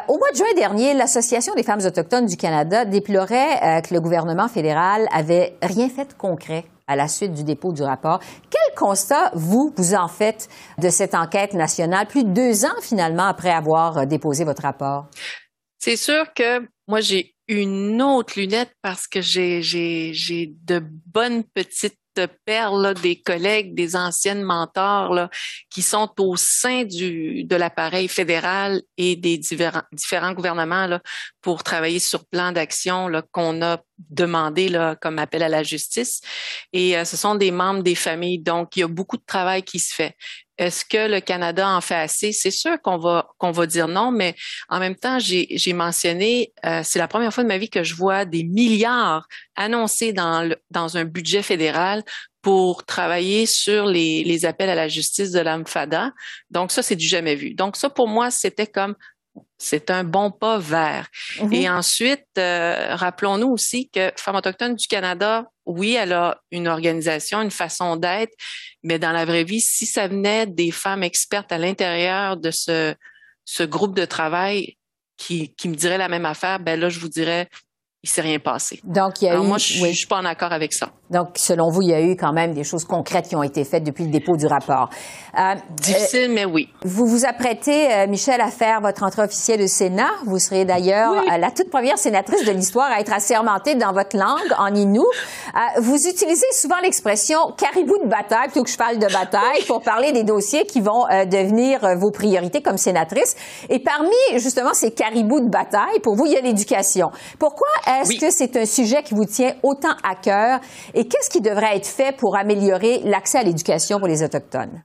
au 0.09 0.17
mois 0.17 0.31
de 0.33 0.37
juin 0.37 0.47
dernier, 0.57 0.95
l'Association 0.95 1.53
des 1.55 1.63
femmes 1.63 1.85
autochtones 1.85 2.25
du 2.25 2.39
Canada 2.39 2.87
déplorait 2.87 3.83
que 3.83 3.93
le 3.93 4.01
gouvernement 4.01 4.49
fédéral 4.49 4.94
avait 5.11 5.57
rien 5.63 5.89
fait 5.89 6.07
de 6.07 6.15
concret 6.15 6.65
à 6.87 6.97
la 6.97 7.09
suite 7.09 7.33
du 7.33 7.45
dépôt 7.45 7.73
du 7.73 7.83
rapport. 7.83 8.21
Quel 8.51 8.75
constat, 8.77 9.31
vous, 9.35 9.73
vous 9.77 9.95
en 9.95 10.09
faites 10.09 10.49
de 10.79 10.91
cette 10.91 11.15
enquête 11.15 11.55
nationale, 11.55 12.07
plus 12.07 12.25
de 12.25 12.31
deux 12.31 12.65
ans 12.65 12.81
finalement 12.83 13.27
après 13.27 13.51
avoir 13.51 13.99
euh, 13.99 14.05
déposé 14.05 14.45
votre 14.45 14.63
rapport? 14.63 15.07
C'est 15.79 15.97
sûr 15.97 16.33
que 16.35 16.67
moi, 16.89 17.01
j'ai 17.01 17.35
une 17.49 18.01
autre 18.01 18.35
lunette 18.39 18.73
parce 18.83 19.07
que 19.07 19.21
j'ai, 19.21 19.63
j'ai, 19.63 20.55
de 20.65 20.83
bonnes 21.07 21.45
petites 21.45 21.99
perles 22.45 22.95
des 23.03 23.21
collègues, 23.21 23.75
des 23.75 23.97
anciennes 23.97 24.43
mentors 24.43 25.29
qui 25.69 25.83
sont 25.83 26.11
au 26.21 26.37
sein 26.37 26.85
du, 26.85 27.45
de 27.45 27.57
l'appareil 27.57 28.09
fédéral 28.09 28.83
et 28.97 29.17
des 29.17 29.37
différents, 29.37 29.83
gouvernements 30.33 31.01
pour 31.43 31.65
travailler 31.65 31.99
sur 31.99 32.25
plan 32.27 32.53
d'action 32.53 33.11
qu'on 33.33 33.61
a 33.63 33.83
demandé 33.99 34.69
là, 34.69 34.97
comme 34.97 35.19
appel 35.19 35.43
à 35.43 35.49
la 35.49 35.63
justice. 35.63 36.21
Et 36.73 36.97
euh, 36.97 37.05
ce 37.05 37.17
sont 37.17 37.35
des 37.35 37.51
membres 37.51 37.83
des 37.83 37.95
familles. 37.95 38.41
Donc, 38.41 38.77
il 38.77 38.81
y 38.81 38.83
a 38.83 38.89
beaucoup 38.89 39.17
de 39.17 39.25
travail 39.27 39.63
qui 39.63 39.79
se 39.79 39.95
fait. 39.95 40.17
Est-ce 40.57 40.85
que 40.85 41.11
le 41.11 41.21
Canada 41.21 41.69
en 41.69 41.81
fait 41.81 41.97
assez? 41.97 42.33
C'est 42.33 42.53
sûr 42.53 42.81
qu'on 42.81 42.97
va 42.97 43.29
qu'on 43.39 43.51
va 43.51 43.67
dire 43.67 43.89
non, 43.89 44.13
mais 44.13 44.37
en 44.69 44.79
même 44.79 44.95
temps, 44.95 45.19
j'ai 45.19 45.73
mentionné, 45.73 46.53
euh, 46.65 46.83
c'est 46.85 47.01
la 47.01 47.09
première 47.09 47.35
fois 47.35 47.43
de 47.43 47.49
ma 47.49 47.59
vie 47.59 47.69
que 47.69 47.83
je 47.83 47.95
vois 47.97 48.25
des 48.25 48.45
milliards 48.45 49.27
annoncés 49.57 50.13
dans, 50.13 50.49
le, 50.49 50.57
dans 50.71 50.97
un 50.97 51.05
budget 51.05 51.43
fédéral 51.43 52.05
pour 52.41 52.85
travailler 52.85 53.47
sur 53.47 53.87
les, 53.87 54.23
les 54.23 54.45
appels 54.45 54.69
à 54.69 54.75
la 54.77 54.87
justice 54.87 55.33
de 55.33 55.41
l'AMFADA. 55.41 56.13
Donc 56.51 56.71
ça, 56.71 56.83
c'est 56.83 56.95
du 56.95 57.07
jamais 57.07 57.35
vu. 57.35 57.55
Donc 57.55 57.77
ça, 57.77 57.91
pour 57.91 58.07
moi, 58.07 58.31
c'était 58.31 58.67
comme 58.67 58.95
c'est 59.59 59.91
un 59.91 60.05
bon 60.05 60.31
pas 60.31 60.59
vers. 60.59 61.09
Mhm. 61.41 61.53
Et 61.53 61.69
ensuite, 61.69 62.27
euh, 62.39 62.95
rappelons-nous 62.95 63.49
aussi 63.49 63.89
que 63.89 64.13
Femmes 64.17 64.37
autochtones 64.37 64.75
du 64.75 64.87
Canada, 64.87 65.47
oui, 65.67 65.95
elle 65.95 66.13
a 66.13 66.41
une 66.51 66.69
organisation, 66.69 67.41
une 67.41 67.51
façon 67.51 67.97
d'être, 67.97 68.35
mais 68.83 68.99
dans 68.99 69.13
la 69.13 69.25
vraie 69.25 69.45
vie, 69.45 69.61
si 69.61 69.87
ça 69.87 70.09
venait 70.09 70.47
des 70.47 70.71
femmes 70.71 71.03
expertes 71.03 71.53
à 71.53 71.59
l'intérieur 71.59 72.37
de 72.37 72.51
ce, 72.51 72.95
ce 73.45 73.63
groupe 73.63 73.97
de 73.97 74.05
travail 74.05 74.77
qui, 75.17 75.55
qui 75.55 75.69
me 75.69 75.75
diraient 75.75 75.99
la 75.99 76.09
même 76.09 76.27
affaire, 76.27 76.61
ben 76.61 76.79
là, 76.79 76.89
je 76.89 76.99
vous 76.99 77.09
dirais, 77.09 77.49
il 78.05 78.09
s'est 78.09 78.21
rien 78.21 78.39
passé. 78.39 78.81
Donc, 78.85 79.23
il 79.23 79.25
y 79.25 79.29
a 79.31 79.37
eu, 79.37 79.39
moi, 79.39 79.57
je, 79.57 79.83
oui. 79.83 79.95
suis 79.95 80.07
pas 80.07 80.19
en 80.19 80.27
accord 80.27 80.53
avec 80.53 80.75
ça. 80.75 80.91
Donc, 81.11 81.29
selon 81.37 81.71
vous, 81.71 81.81
il 81.81 81.89
y 81.89 81.95
a 81.95 82.03
eu 82.03 82.17
quand 82.17 82.35
même 82.35 82.53
des 82.53 82.63
choses 82.63 82.85
concrètes 82.85 83.29
qui 83.29 83.35
ont 83.35 83.43
été 83.43 83.65
faites 83.65 83.83
depuis 83.83 84.05
le 84.05 84.11
dépôt 84.11 84.37
du 84.37 84.47
rapport. 84.47 84.91
Euh, 85.39 85.55
Difficile, 85.71 86.31
mais 86.31 86.45
oui. 86.45 86.69
Vous 86.85 87.07
vous 87.07 87.25
apprêtez, 87.25 87.91
euh, 87.95 88.07
Michel, 88.07 88.43
à 88.43 88.51
faire 88.51 88.83
votre 88.83 89.05
entrée 89.05 89.23
officielle 89.23 89.63
au 89.63 89.67
Sénat. 89.67 90.11
Vous 90.27 90.39
serez 90.39 90.67
d'ailleurs 90.67 91.15
euh, 91.15 91.39
la 91.39 91.51
toute 91.51 91.71
première 91.71 91.97
sénatrice 91.97 92.45
de 92.45 92.51
l'histoire 92.53 92.91
à 92.91 93.01
être 93.01 93.13
assermentée 93.13 93.75
dans 93.75 93.93
votre 93.93 94.19
langue, 94.19 94.53
en 94.59 94.75
Innu. 94.75 94.99
Euh, 94.99 95.81
vous 95.81 96.07
utilisez 96.07 96.47
souvent 96.53 96.79
l'expression 96.83 97.39
caribou 97.57 97.97
de 98.05 98.09
bataille 98.11 98.49
plutôt 98.49 98.65
que 98.65 98.71
je 98.71 98.77
parle 98.77 98.99
de 98.99 99.11
bataille 99.11 99.65
pour 99.67 99.81
parler 99.81 100.13
des 100.13 100.25
dossiers 100.25 100.67
qui 100.67 100.83
vont 100.83 101.05
devenir 101.31 101.81
vos 101.99 102.11
priorités 102.11 102.61
comme 102.61 102.77
sénatrice. 102.77 103.35
Et 103.71 103.79
parmi, 103.79 104.11
justement, 104.35 104.75
ces 104.75 104.91
caribous 104.91 105.41
de 105.41 105.49
bataille, 105.49 106.01
pour 106.03 106.17
vous, 106.17 106.27
il 106.27 106.33
y 106.33 106.37
a 106.37 106.43
l'éducation. 106.43 107.11
Pourquoi 107.39 107.69
est-ce 108.03 108.19
que 108.19 108.31
c'est 108.31 108.57
un 108.57 108.67
sujet 108.67 109.03
qui 109.03 109.15
vous 109.15 109.25
tient 109.25 109.55
autant 109.63 109.95
à 110.03 110.15
cœur? 110.15 110.61
Et 110.95 111.07
qu'est-ce 111.07 111.31
qui 111.31 111.41
devrait 111.41 111.77
être 111.77 111.87
fait 111.87 112.17
pour 112.17 112.37
améliorer 112.37 113.01
l'accès 113.05 113.39
à 113.39 113.43
l'éducation 113.43 113.99
pour 113.99 114.09
les 114.09 114.23
Autochtones? 114.23 114.83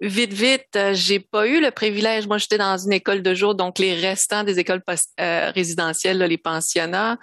vite, 0.00 0.32
vite, 0.32 0.76
euh, 0.76 0.94
j'ai 0.94 1.20
pas 1.20 1.46
eu 1.46 1.60
le 1.60 1.70
privilège. 1.70 2.26
Moi, 2.26 2.38
j'étais 2.38 2.58
dans 2.58 2.76
une 2.78 2.92
école 2.92 3.22
de 3.22 3.34
jour, 3.34 3.54
donc 3.54 3.78
les 3.78 3.94
restants 3.94 4.44
des 4.44 4.58
écoles 4.58 4.82
euh, 5.20 5.50
résidentielles, 5.54 6.18
les 6.18 6.38
pensionnats. 6.38 7.18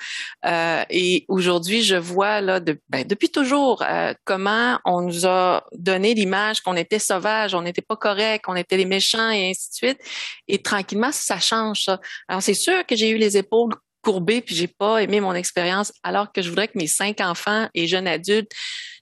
Euh, 0.46 0.84
et 0.90 1.26
aujourd'hui, 1.28 1.82
je 1.82 1.96
vois 1.96 2.42
là, 2.42 2.60
ben, 2.90 3.06
depuis 3.08 3.30
toujours, 3.30 3.84
comment 4.26 4.80
on 4.86 5.02
nous 5.02 5.26
a 5.26 5.64
donné 5.74 6.14
l'image 6.14 6.62
qu'on 6.62 6.76
était 6.76 7.00
sauvage, 7.00 7.56
on 7.56 7.62
n'était 7.62 7.82
pas 7.82 7.96
correct, 7.96 8.46
on 8.48 8.56
était 8.56 8.78
les 8.78 8.86
méchants 8.86 9.30
et 9.30 9.50
ainsi 9.50 9.70
de 9.70 9.76
suite. 9.76 10.00
Et 10.48 10.62
tranquillement, 10.62 11.12
ça 11.12 11.40
change. 11.40 11.84
Ça. 11.86 12.00
Alors, 12.28 12.42
c'est 12.42 12.54
sûr 12.54 12.86
que 12.86 12.96
j'ai 12.96 13.10
eu 13.10 13.18
les 13.18 13.38
épaules 13.38 13.74
courbées, 14.02 14.42
puis 14.42 14.56
j'ai 14.56 14.68
pas 14.68 15.00
aimé 15.00 15.20
mon 15.20 15.34
expérience, 15.34 15.92
alors 16.04 16.32
que 16.32 16.42
je 16.42 16.50
voudrais 16.50 16.68
que 16.68 16.78
mes 16.78 16.88
cinq 16.88 17.22
enfants 17.22 17.68
et 17.74 17.88
jeunes 17.88 18.08
adultes 18.08 18.52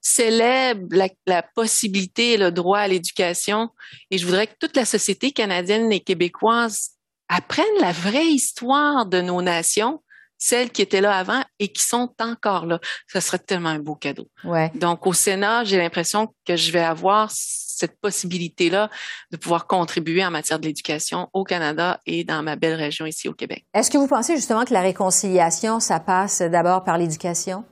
célèbre 0.01 0.87
la, 1.25 1.41
possibilité 1.41 2.33
et 2.33 2.37
le 2.37 2.51
droit 2.51 2.79
à 2.79 2.87
l'éducation. 2.87 3.69
Et 4.11 4.19
je 4.19 4.25
voudrais 4.25 4.45
que 4.47 4.53
toute 4.59 4.75
la 4.75 4.85
société 4.85 5.31
canadienne 5.31 5.91
et 5.91 5.99
québécoise 5.99 6.91
apprenne 7.27 7.65
la 7.81 7.91
vraie 7.91 8.27
histoire 8.27 9.07
de 9.07 9.21
nos 9.21 9.41
nations, 9.41 10.03
celles 10.37 10.69
qui 10.69 10.83
étaient 10.83 11.01
là 11.01 11.17
avant 11.17 11.43
et 11.57 11.69
qui 11.69 11.81
sont 11.81 12.13
encore 12.19 12.67
là. 12.67 12.79
Ce 13.11 13.19
serait 13.19 13.39
tellement 13.39 13.69
un 13.69 13.79
beau 13.79 13.95
cadeau. 13.95 14.27
Ouais. 14.43 14.71
Donc, 14.75 15.07
au 15.07 15.13
Sénat, 15.13 15.63
j'ai 15.63 15.77
l'impression 15.77 16.27
que 16.45 16.55
je 16.55 16.71
vais 16.71 16.83
avoir 16.83 17.31
cette 17.75 17.99
possibilité-là 17.99 18.89
de 19.31 19.37
pouvoir 19.37 19.67
contribuer 19.67 20.25
en 20.25 20.31
matière 20.31 20.59
de 20.59 20.65
l'éducation 20.65 21.29
au 21.33 21.43
Canada 21.43 21.99
et 22.05 22.23
dans 22.23 22.41
ma 22.43 22.55
belle 22.55 22.75
région 22.75 23.05
ici 23.05 23.27
au 23.27 23.33
Québec. 23.33 23.65
Est-ce 23.73 23.91
que 23.91 23.97
vous 23.97 24.07
pensez 24.07 24.35
justement 24.35 24.65
que 24.65 24.73
la 24.73 24.81
réconciliation, 24.81 25.79
ça 25.79 25.99
passe 25.99 26.41
d'abord 26.41 26.83
par 26.83 26.97
l'éducation? 26.97 27.65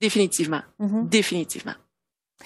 Définitivement. 0.00 0.62
Mm-hmm. 0.80 1.08
Définitivement. 1.08 1.74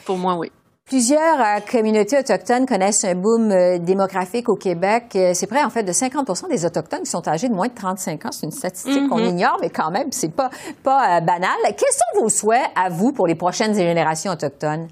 Pour 0.05 0.19
moi, 0.19 0.35
oui. 0.35 0.51
Plusieurs 0.87 1.41
euh, 1.41 1.61
communautés 1.61 2.19
autochtones 2.19 2.67
connaissent 2.67 3.05
un 3.05 3.15
boom 3.15 3.51
euh, 3.51 3.79
démographique 3.79 4.51
au 4.51 4.57
Québec. 4.57 5.13
Euh, 5.17 5.33
c'est 5.33 5.47
près, 5.47 5.65
en 5.65 5.71
fait, 5.71 5.83
de 5.83 5.93
50% 5.93 6.49
des 6.51 6.67
Autochtones 6.67 7.05
qui 7.05 7.11
sont 7.11 7.27
âgés 7.27 7.49
de 7.49 7.55
moins 7.55 7.69
de 7.69 7.75
35 7.75 8.27
ans. 8.27 8.33
C'est 8.33 8.45
une 8.45 8.53
statistique 8.53 9.09
qu'on 9.09 9.19
mm-hmm. 9.19 9.29
ignore, 9.31 9.59
mais 9.63 9.71
quand 9.71 9.91
même, 9.91 10.13
c'est 10.13 10.29
pas, 10.29 10.51
pas 10.83 11.23
banal. 11.23 11.57
Quels 11.63 11.75
sont 11.77 12.21
vos 12.21 12.29
souhaits 12.29 12.69
à 12.77 12.91
vous 12.91 13.13
pour 13.13 13.27
les 13.27 13.35
prochaines 13.35 13.75
générations 13.75 14.33
autochtones? 14.33 14.89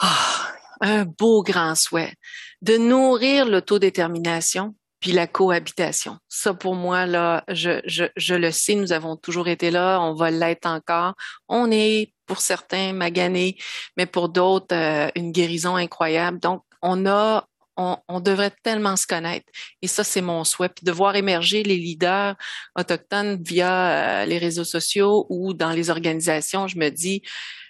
Ah, 0.00 0.55
un 0.80 1.04
beau 1.04 1.42
grand 1.42 1.74
souhait. 1.74 2.14
De 2.62 2.76
nourrir 2.76 3.46
l'autodétermination, 3.46 4.74
puis 5.00 5.12
la 5.12 5.26
cohabitation. 5.26 6.18
Ça, 6.28 6.54
pour 6.54 6.74
moi, 6.74 7.06
là, 7.06 7.44
je, 7.48 7.80
je, 7.84 8.04
je 8.16 8.34
le 8.34 8.50
sais, 8.50 8.74
nous 8.74 8.92
avons 8.92 9.16
toujours 9.16 9.48
été 9.48 9.70
là, 9.70 10.00
on 10.00 10.14
va 10.14 10.30
l'être 10.30 10.66
encore. 10.66 11.14
On 11.48 11.70
est, 11.70 12.12
pour 12.26 12.40
certains, 12.40 12.92
maganés, 12.92 13.56
mais 13.96 14.06
pour 14.06 14.28
d'autres, 14.28 14.74
euh, 14.74 15.08
une 15.14 15.32
guérison 15.32 15.76
incroyable. 15.76 16.40
Donc, 16.40 16.62
on 16.82 17.06
a 17.06 17.46
on, 17.78 17.98
on, 18.08 18.20
devrait 18.20 18.52
tellement 18.62 18.96
se 18.96 19.06
connaître. 19.06 19.46
Et 19.82 19.86
ça, 19.86 20.02
c'est 20.02 20.22
mon 20.22 20.44
souhait. 20.44 20.70
Puis 20.70 20.84
de 20.84 20.92
voir 20.92 21.14
émerger 21.14 21.62
les 21.62 21.76
leaders 21.76 22.34
autochtones 22.74 23.42
via 23.42 24.22
euh, 24.22 24.24
les 24.24 24.38
réseaux 24.38 24.64
sociaux 24.64 25.26
ou 25.28 25.52
dans 25.52 25.72
les 25.72 25.90
organisations, 25.90 26.68
je 26.68 26.78
me 26.78 26.88
dis, 26.88 27.22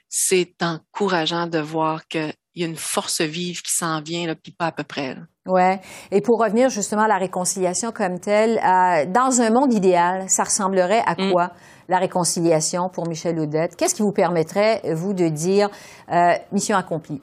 c'est 0.09 0.63
encourageant 0.63 1.49
de 1.49 1.59
voir 1.59 2.07
que 2.09 2.33
il 2.57 2.63
y 2.63 2.65
a 2.65 2.69
une 2.69 2.77
force 2.77 3.21
vive 3.21 3.61
qui 3.61 3.73
s'en 3.73 4.01
vient, 4.01 4.27
là, 4.27 4.35
puis 4.35 4.51
pas 4.51 4.67
à 4.67 4.73
peu 4.73 4.83
près. 4.83 5.15
Là. 5.15 5.21
Ouais. 5.47 5.81
Et 6.11 6.23
pour 6.23 6.41
revenir 6.41 6.71
justement 6.71 7.03
à 7.03 7.09
la 7.09 7.19
réconciliation 7.19 7.93
comme 7.93 8.19
telle, 8.19 8.59
euh, 8.59 9.05
dans 9.07 9.41
un 9.43 9.51
monde 9.51 9.73
idéal, 9.73 10.29
ça 10.29 10.45
ressemblerait 10.45 11.03
à 11.07 11.15
mm. 11.15 11.31
quoi 11.31 11.53
la 11.89 11.99
réconciliation 11.99 12.89
pour 12.89 13.07
Michel 13.07 13.39
Audette 13.39 13.77
Qu'est-ce 13.77 13.95
qui 13.95 14.03
vous 14.03 14.13
permettrait 14.13 14.83
vous 14.95 15.13
de 15.13 15.29
dire 15.29 15.69
euh, 16.11 16.33
mission 16.51 16.77
accomplie 16.77 17.21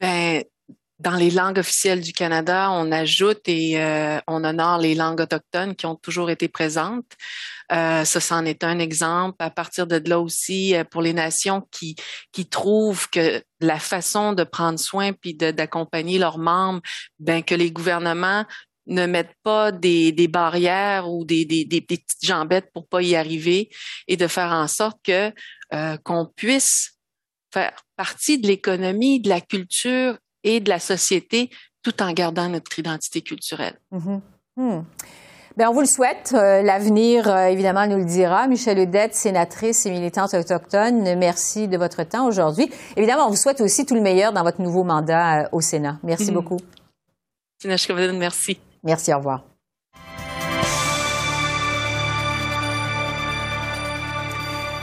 Ben, 0.00 0.42
dans 0.98 1.16
les 1.16 1.30
langues 1.30 1.58
officielles 1.58 2.00
du 2.00 2.12
Canada, 2.12 2.68
on 2.70 2.92
ajoute 2.92 3.40
et 3.46 3.80
euh, 3.80 4.18
on 4.26 4.44
honore 4.44 4.78
les 4.78 4.94
langues 4.94 5.20
autochtones 5.20 5.74
qui 5.74 5.86
ont 5.86 5.96
toujours 5.96 6.30
été 6.30 6.48
présentes. 6.48 7.16
Euh, 7.72 8.04
ça, 8.04 8.20
c'en 8.20 8.44
est 8.44 8.64
un 8.64 8.78
exemple. 8.78 9.36
À 9.38 9.50
partir 9.50 9.86
de 9.86 10.00
là 10.08 10.20
aussi, 10.20 10.74
euh, 10.74 10.84
pour 10.84 11.02
les 11.02 11.12
nations 11.12 11.66
qui 11.70 11.96
qui 12.32 12.46
trouvent 12.46 13.08
que 13.08 13.42
la 13.60 13.78
façon 13.78 14.32
de 14.32 14.44
prendre 14.44 14.78
soin 14.78 15.12
puis 15.12 15.34
d'accompagner 15.34 16.18
leurs 16.18 16.38
membres, 16.38 16.80
ben 17.18 17.42
que 17.42 17.54
les 17.54 17.70
gouvernements 17.70 18.44
ne 18.86 19.06
mettent 19.06 19.36
pas 19.42 19.70
des, 19.70 20.12
des 20.12 20.28
barrières 20.28 21.08
ou 21.08 21.24
des, 21.24 21.44
des, 21.44 21.64
des, 21.64 21.80
petites 21.80 22.24
jambettes 22.24 22.70
pour 22.74 22.88
pas 22.88 23.00
y 23.00 23.14
arriver 23.14 23.70
et 24.08 24.16
de 24.16 24.26
faire 24.26 24.50
en 24.50 24.66
sorte 24.66 24.98
que 25.04 25.32
euh, 25.72 25.96
qu'on 25.98 26.26
puisse 26.26 26.98
faire 27.52 27.72
partie 27.96 28.38
de 28.38 28.48
l'économie, 28.48 29.20
de 29.20 29.28
la 29.28 29.40
culture 29.40 30.18
et 30.42 30.58
de 30.58 30.68
la 30.68 30.80
société 30.80 31.50
tout 31.82 32.02
en 32.02 32.12
gardant 32.12 32.48
notre 32.48 32.76
identité 32.78 33.22
culturelle. 33.22 33.78
Mm-hmm. 33.92 34.20
Hmm. 34.56 34.82
Bien, 35.56 35.68
on 35.68 35.74
vous 35.74 35.80
le 35.80 35.86
souhaite. 35.86 36.32
Euh, 36.34 36.62
l'avenir, 36.62 37.28
euh, 37.28 37.46
évidemment, 37.46 37.86
nous 37.86 37.98
le 37.98 38.06
dira. 38.06 38.46
Michel 38.46 38.78
Hudette, 38.78 39.14
sénatrice 39.14 39.84
et 39.84 39.90
militante 39.90 40.32
autochtone, 40.32 41.18
merci 41.18 41.68
de 41.68 41.76
votre 41.76 42.04
temps 42.04 42.26
aujourd'hui. 42.26 42.70
Évidemment, 42.96 43.26
on 43.26 43.30
vous 43.30 43.36
souhaite 43.36 43.60
aussi 43.60 43.84
tout 43.84 43.94
le 43.94 44.00
meilleur 44.00 44.32
dans 44.32 44.44
votre 44.44 44.62
nouveau 44.62 44.82
mandat 44.82 45.42
euh, 45.42 45.48
au 45.52 45.60
Sénat. 45.60 45.98
Merci 46.02 46.30
mm-hmm. 46.30 46.34
beaucoup. 46.34 46.56
merci. 48.18 48.58
Merci, 48.82 49.12
au 49.12 49.18
revoir. 49.18 49.44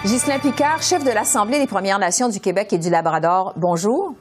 Ghislain 0.06 0.40
Picard, 0.40 0.82
chef 0.82 1.04
de 1.04 1.12
l'Assemblée 1.12 1.60
des 1.60 1.68
Premières 1.68 2.00
Nations 2.00 2.30
du 2.30 2.40
Québec 2.40 2.72
et 2.72 2.78
du 2.78 2.90
Labrador, 2.90 3.54
bonjour. 3.58 4.14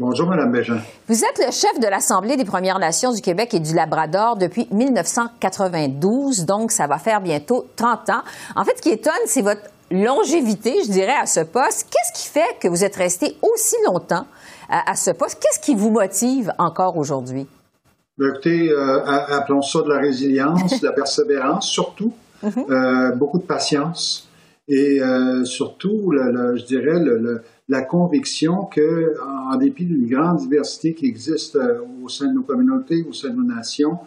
Bonjour, 0.00 0.26
Mme 0.26 0.50
Bégin. 0.50 0.80
Vous 1.06 1.22
êtes 1.24 1.38
le 1.38 1.52
chef 1.52 1.78
de 1.78 1.86
l'Assemblée 1.86 2.36
des 2.36 2.44
Premières 2.44 2.80
Nations 2.80 3.12
du 3.12 3.20
Québec 3.20 3.54
et 3.54 3.60
du 3.60 3.74
Labrador 3.74 4.36
depuis 4.36 4.66
1992, 4.72 6.46
donc 6.46 6.72
ça 6.72 6.88
va 6.88 6.98
faire 6.98 7.20
bientôt 7.20 7.66
30 7.76 8.10
ans. 8.10 8.22
En 8.56 8.64
fait, 8.64 8.72
ce 8.78 8.82
qui 8.82 8.88
étonne, 8.88 9.12
c'est 9.26 9.42
votre 9.42 9.60
longévité, 9.92 10.74
je 10.84 10.90
dirais, 10.90 11.14
à 11.14 11.26
ce 11.26 11.38
poste. 11.38 11.86
Qu'est-ce 11.92 12.20
qui 12.20 12.28
fait 12.28 12.58
que 12.60 12.66
vous 12.66 12.82
êtes 12.82 12.96
resté 12.96 13.36
aussi 13.40 13.76
longtemps 13.86 14.26
à, 14.68 14.96
ce 14.96 15.12
poste? 15.12 15.38
Qu'est-ce 15.40 15.60
qui 15.60 15.76
vous 15.76 15.90
motive 15.90 16.52
encore 16.58 16.96
aujourd'hui? 16.96 17.46
Ben, 18.18 18.30
écoutez, 18.30 18.70
euh, 18.70 19.00
appelons 19.04 19.62
ça 19.62 19.80
de 19.82 19.90
la 19.90 20.00
résilience, 20.00 20.80
de 20.80 20.86
la 20.86 20.92
persévérance, 20.92 21.68
surtout. 21.68 22.12
Mhm. 22.42 22.64
Euh, 22.68 23.12
beaucoup 23.12 23.38
de 23.38 23.44
patience 23.44 24.28
et 24.68 25.00
euh, 25.00 25.46
surtout, 25.46 26.12
je 26.12 26.62
dirais, 26.66 26.98
le 26.98 27.42
la 27.68 27.82
conviction 27.82 28.64
que, 28.64 29.14
en 29.50 29.56
dépit 29.56 29.86
d'une 29.86 30.06
grande 30.06 30.38
diversité 30.38 30.94
qui 30.94 31.06
existe 31.06 31.56
euh, 31.56 31.80
au 32.02 32.08
sein 32.08 32.28
de 32.28 32.34
nos 32.34 32.42
communautés, 32.42 33.04
au 33.08 33.12
sein 33.12 33.30
de 33.30 33.36
nos 33.36 33.54
nations, 33.54 33.98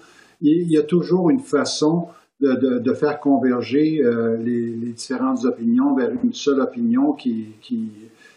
il 0.41 0.69
y 0.71 0.77
a 0.77 0.83
toujours 0.83 1.29
une 1.31 1.39
façon 1.39 2.07
de, 2.39 2.93
faire 2.93 3.19
converger 3.19 3.99
euh, 4.03 4.37
les, 4.37 4.69
différentes 4.91 5.43
opinions 5.45 5.95
vers 5.95 6.11
une 6.23 6.33
seule 6.33 6.59
opinion 6.59 7.13
qui, 7.13 7.55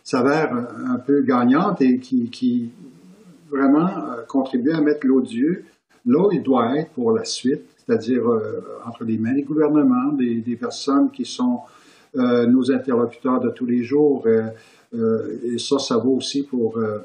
s'avère 0.02 0.54
un 0.88 0.96
peu 0.96 1.20
gagnante 1.20 1.82
et 1.82 1.98
qui, 1.98 2.70
vraiment 3.50 3.88
euh, 3.88 4.22
contribue 4.26 4.72
à 4.72 4.80
mettre 4.80 5.06
l'eau 5.06 5.20
Dieu 5.20 5.64
là 6.06 6.26
où 6.26 6.32
il 6.32 6.42
doit 6.42 6.78
être 6.78 6.90
pour 6.92 7.12
la 7.12 7.24
suite, 7.24 7.60
c'est-à-dire 7.76 8.22
entre 8.86 9.04
les 9.04 9.18
mains 9.18 9.34
des 9.34 9.42
gouvernements, 9.42 10.12
des 10.14 10.56
personnes 10.58 11.10
qui 11.10 11.26
sont 11.26 11.60
nos 12.14 12.70
interlocuteurs 12.72 13.40
de 13.40 13.50
tous 13.50 13.66
les 13.66 13.82
jours. 13.82 14.26
Euh, 14.94 15.38
et 15.44 15.58
ça, 15.58 15.78
ça 15.78 15.96
vaut 15.98 16.16
aussi 16.16 16.42
pour 16.42 16.78
euh, 16.78 16.98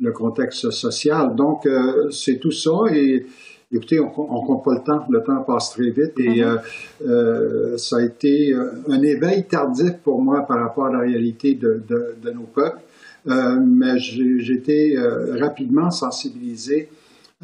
le 0.00 0.12
contexte 0.12 0.70
social. 0.70 1.34
Donc, 1.34 1.66
euh, 1.66 2.10
c'est 2.10 2.38
tout 2.38 2.50
ça. 2.50 2.72
Et 2.92 3.26
écoutez, 3.72 4.00
on, 4.00 4.10
on 4.16 4.46
compte 4.46 4.64
pas 4.64 4.74
le 4.74 4.82
temps. 4.82 5.04
Le 5.10 5.22
temps 5.22 5.42
passe 5.42 5.70
très 5.70 5.90
vite. 5.90 6.18
Et 6.18 6.42
mm-hmm. 6.42 7.76
ça 7.78 7.96
a 7.96 8.02
été 8.02 8.54
un 8.88 9.02
éveil 9.02 9.46
tardif 9.46 9.98
pour 10.02 10.22
moi 10.22 10.46
par 10.46 10.60
rapport 10.60 10.86
à 10.86 10.92
la 10.92 11.00
réalité 11.00 11.54
de, 11.54 11.82
de, 11.86 12.16
de 12.22 12.30
nos 12.30 12.46
peuples. 12.54 12.80
mais 13.26 13.98
j'ai 13.98 14.54
été 14.54 14.96
rapidement 15.38 15.90
sensibilisé 15.90 16.88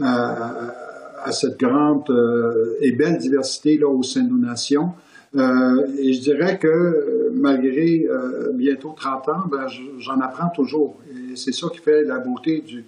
à, 0.00 0.72
à 1.24 1.32
cette 1.32 1.58
grande 1.58 2.04
et 2.80 2.92
belle 2.92 3.18
diversité 3.18 3.76
là 3.76 3.88
au 3.88 4.02
sein 4.02 4.22
de 4.22 4.30
nos 4.30 4.38
nations. 4.38 4.92
Euh, 5.34 5.86
et 5.98 6.12
je 6.12 6.20
dirais 6.20 6.58
que 6.58 7.30
malgré 7.32 8.06
euh, 8.06 8.52
bientôt 8.52 8.94
30 8.94 9.28
ans, 9.28 9.44
ben, 9.50 9.66
j'en 9.98 10.20
apprends 10.20 10.50
toujours. 10.50 10.96
Et 11.10 11.36
c'est 11.36 11.52
ça 11.52 11.68
qui 11.72 11.78
fait 11.78 12.04
la 12.04 12.18
beauté 12.18 12.62
du, 12.62 12.84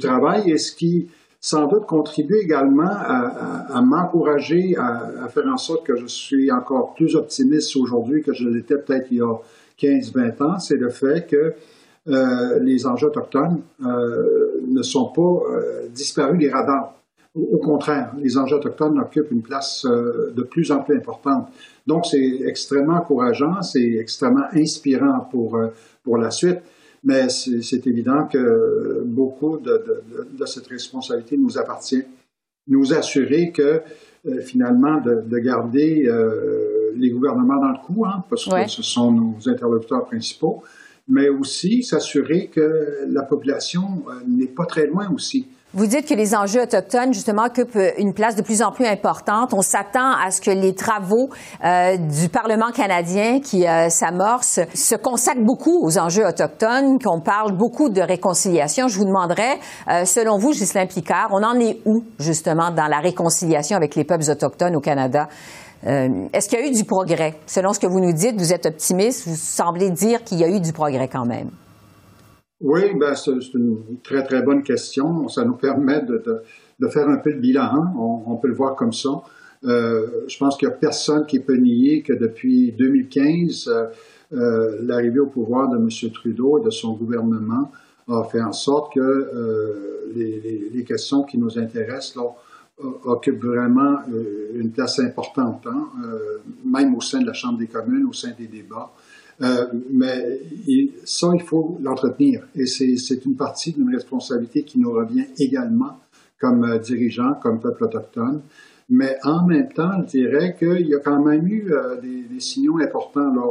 travail 0.00 0.50
et 0.50 0.58
ce 0.58 0.74
qui 0.74 1.06
sans 1.40 1.68
doute 1.68 1.86
contribue 1.86 2.38
également 2.42 2.90
à, 2.90 3.80
m'encourager 3.80 4.74
à, 4.76 5.28
faire 5.28 5.46
en 5.46 5.56
sorte 5.56 5.86
que 5.86 5.94
je 5.94 6.06
suis 6.06 6.50
encore 6.50 6.94
plus 6.94 7.14
optimiste 7.14 7.76
aujourd'hui 7.76 8.22
que 8.22 8.32
je 8.32 8.48
l'étais 8.48 8.76
peut-être 8.76 9.06
il 9.12 9.18
y 9.18 9.20
a 9.20 9.38
15-20 9.78 10.42
ans, 10.42 10.58
c'est 10.58 10.76
le 10.76 10.88
fait 10.88 11.28
que 11.28 11.54
euh, 12.08 12.58
les 12.60 12.86
enjeux 12.88 13.06
autochtones 13.06 13.60
ne 13.78 14.82
sont 14.82 15.12
pas 15.12 15.42
disparus 15.90 16.40
des 16.40 16.50
radars. 16.50 16.94
Au, 17.34 17.58
contraire, 17.58 18.12
les 18.16 18.38
enjeux 18.38 18.56
autochtones 18.56 18.98
occupent 19.00 19.32
une 19.32 19.42
place 19.42 19.84
euh, 19.86 20.32
de 20.36 20.42
plus 20.42 20.70
en 20.70 20.82
plus 20.82 20.96
importante. 20.96 21.48
Donc, 21.84 22.06
c'est 22.06 22.40
extrêmement 22.46 22.94
encourageant, 22.94 23.60
c'est 23.60 23.94
extrêmement 23.94 24.46
inspirant 24.52 25.26
pour, 25.30 25.56
euh, 25.56 25.68
pour 26.04 26.16
la 26.16 26.30
suite. 26.30 26.58
mais 27.02 27.28
c'est 27.28 27.86
évident 27.86 28.26
que 28.26 29.02
beaucoup 29.04 29.58
de, 29.58 30.02
de, 30.32 30.46
cette 30.46 30.68
responsabilité 30.68 31.36
nous 31.36 31.58
appartient. 31.58 32.04
Nous 32.66 32.94
assurer 32.94 33.50
que 33.50 33.82
euh, 34.26 34.40
finalement 34.40 35.02
de, 35.02 35.38
garder 35.38 36.06
euh, 36.06 36.92
les 36.96 37.10
gouvernements 37.10 37.60
dans 37.60 37.72
le 37.72 37.84
coup, 37.84 38.06
hein, 38.06 38.24
parce 38.30 38.48
que 38.48 38.68
ce 38.68 38.82
sont 38.82 39.12
nos 39.12 39.48
interlocuteurs 39.48 40.06
principaux, 40.06 40.62
mais 41.08 41.28
aussi 41.28 41.82
s'assurer 41.82 42.46
que 42.46 43.04
la 43.06 43.22
population 43.22 44.04
n'est 44.26 44.46
pas 44.46 44.64
très 44.64 44.86
loin 44.86 45.10
aussi. 45.14 45.46
Vous 45.76 45.88
dites 45.88 46.08
que 46.08 46.14
les 46.14 46.36
enjeux 46.36 46.62
autochtones, 46.62 47.12
justement, 47.12 47.46
occupent 47.46 47.76
une 47.98 48.14
place 48.14 48.36
de 48.36 48.42
plus 48.42 48.62
en 48.62 48.70
plus 48.70 48.86
importante. 48.86 49.52
On 49.52 49.60
s'attend 49.60 50.12
à 50.12 50.30
ce 50.30 50.40
que 50.40 50.52
les 50.52 50.72
travaux 50.72 51.30
euh, 51.64 51.96
du 51.96 52.28
Parlement 52.28 52.70
canadien 52.70 53.40
qui 53.40 53.66
euh, 53.66 53.88
s'amorcent 53.88 54.60
se 54.72 54.94
consacrent 54.94 55.42
beaucoup 55.42 55.84
aux 55.84 55.98
enjeux 55.98 56.24
autochtones, 56.24 57.00
qu'on 57.02 57.20
parle 57.20 57.56
beaucoup 57.56 57.88
de 57.88 58.00
réconciliation. 58.00 58.86
Je 58.86 58.98
vous 58.98 59.04
demanderais, 59.04 59.58
euh, 59.90 60.04
selon 60.04 60.38
vous, 60.38 60.52
Ghislain 60.52 60.86
Picard, 60.86 61.30
on 61.32 61.42
en 61.42 61.58
est 61.58 61.80
où, 61.86 62.04
justement, 62.20 62.70
dans 62.70 62.86
la 62.86 63.00
réconciliation 63.00 63.76
avec 63.76 63.96
les 63.96 64.04
peuples 64.04 64.30
autochtones 64.30 64.76
au 64.76 64.80
Canada? 64.80 65.28
Est-ce 65.86 66.48
qu'il 66.48 66.60
y 66.60 66.62
a 66.62 66.66
eu 66.66 66.70
du 66.70 66.84
progrès? 66.84 67.34
Selon 67.46 67.74
ce 67.74 67.80
que 67.80 67.86
vous 67.86 68.00
nous 68.00 68.14
dites, 68.14 68.38
vous 68.38 68.54
êtes 68.54 68.64
optimiste, 68.64 69.28
vous 69.28 69.36
semblez 69.36 69.90
dire 69.90 70.24
qu'il 70.24 70.38
y 70.38 70.44
a 70.44 70.48
eu 70.48 70.58
du 70.58 70.72
progrès 70.72 71.08
quand 71.08 71.26
même. 71.26 71.50
Oui, 72.64 72.94
ben, 72.98 73.14
c'est 73.14 73.30
une 73.52 73.98
très, 74.02 74.24
très 74.24 74.40
bonne 74.40 74.62
question. 74.62 75.28
Ça 75.28 75.44
nous 75.44 75.52
permet 75.52 76.00
de, 76.00 76.22
de, 76.80 76.88
faire 76.88 77.06
un 77.10 77.18
peu 77.18 77.34
de 77.34 77.38
bilan. 77.38 77.62
Hein. 77.62 77.92
On, 77.98 78.36
peut 78.36 78.48
le 78.48 78.54
voir 78.54 78.74
comme 78.74 78.94
ça. 78.94 79.22
Euh, 79.64 80.06
je 80.26 80.38
pense 80.38 80.56
qu'il 80.56 80.66
n'y 80.68 80.72
a 80.72 80.76
personne 80.78 81.26
qui 81.26 81.40
peut 81.40 81.56
nier 81.56 82.00
que 82.00 82.14
depuis 82.14 82.72
2015, 82.72 83.68
euh, 83.68 83.86
euh, 84.32 84.78
l'arrivée 84.80 85.18
au 85.18 85.26
pouvoir 85.26 85.68
de 85.68 85.76
M. 85.76 86.10
Trudeau 86.10 86.58
et 86.58 86.64
de 86.64 86.70
son 86.70 86.94
gouvernement 86.94 87.70
a 88.08 88.24
fait 88.24 88.40
en 88.40 88.52
sorte 88.52 88.94
que 88.94 90.10
les, 90.14 90.70
les, 90.72 90.84
questions 90.84 91.22
qui 91.22 91.36
nous 91.36 91.58
intéressent 91.58 92.16
là, 92.16 92.30
occupent 93.04 93.44
vraiment 93.44 93.98
une 94.54 94.70
place 94.72 94.98
importante, 95.00 95.66
hein, 95.66 95.88
même 96.66 96.94
au 96.94 97.00
sein 97.00 97.20
de 97.20 97.26
la 97.26 97.32
Chambre 97.32 97.58
des 97.58 97.66
communes, 97.66 98.04
au 98.04 98.12
sein 98.12 98.32
des 98.38 98.46
débats. 98.46 98.92
Euh, 99.42 99.66
mais 99.90 100.40
ça, 101.04 101.28
il 101.34 101.42
faut 101.42 101.78
l'entretenir. 101.82 102.46
Et 102.54 102.66
c'est 102.66 103.24
une 103.24 103.36
partie 103.36 103.72
d'une 103.72 103.92
responsabilité 103.92 104.62
qui 104.62 104.78
nous 104.78 104.92
revient 104.92 105.26
également 105.38 105.98
comme 106.40 106.64
euh, 106.64 106.78
dirigeants, 106.78 107.34
comme 107.42 107.60
peuple 107.60 107.84
autochtone. 107.84 108.42
Mais 108.90 109.16
en 109.24 109.46
même 109.46 109.72
temps, 109.72 110.02
je 110.02 110.18
dirais 110.18 110.56
qu'il 110.58 110.86
y 110.86 110.94
a 110.94 110.98
quand 110.98 111.22
même 111.22 111.46
eu 111.48 111.72
euh, 111.72 112.00
des, 112.00 112.38
signaux 112.38 112.78
importants 112.80 113.32
là, 113.32 113.42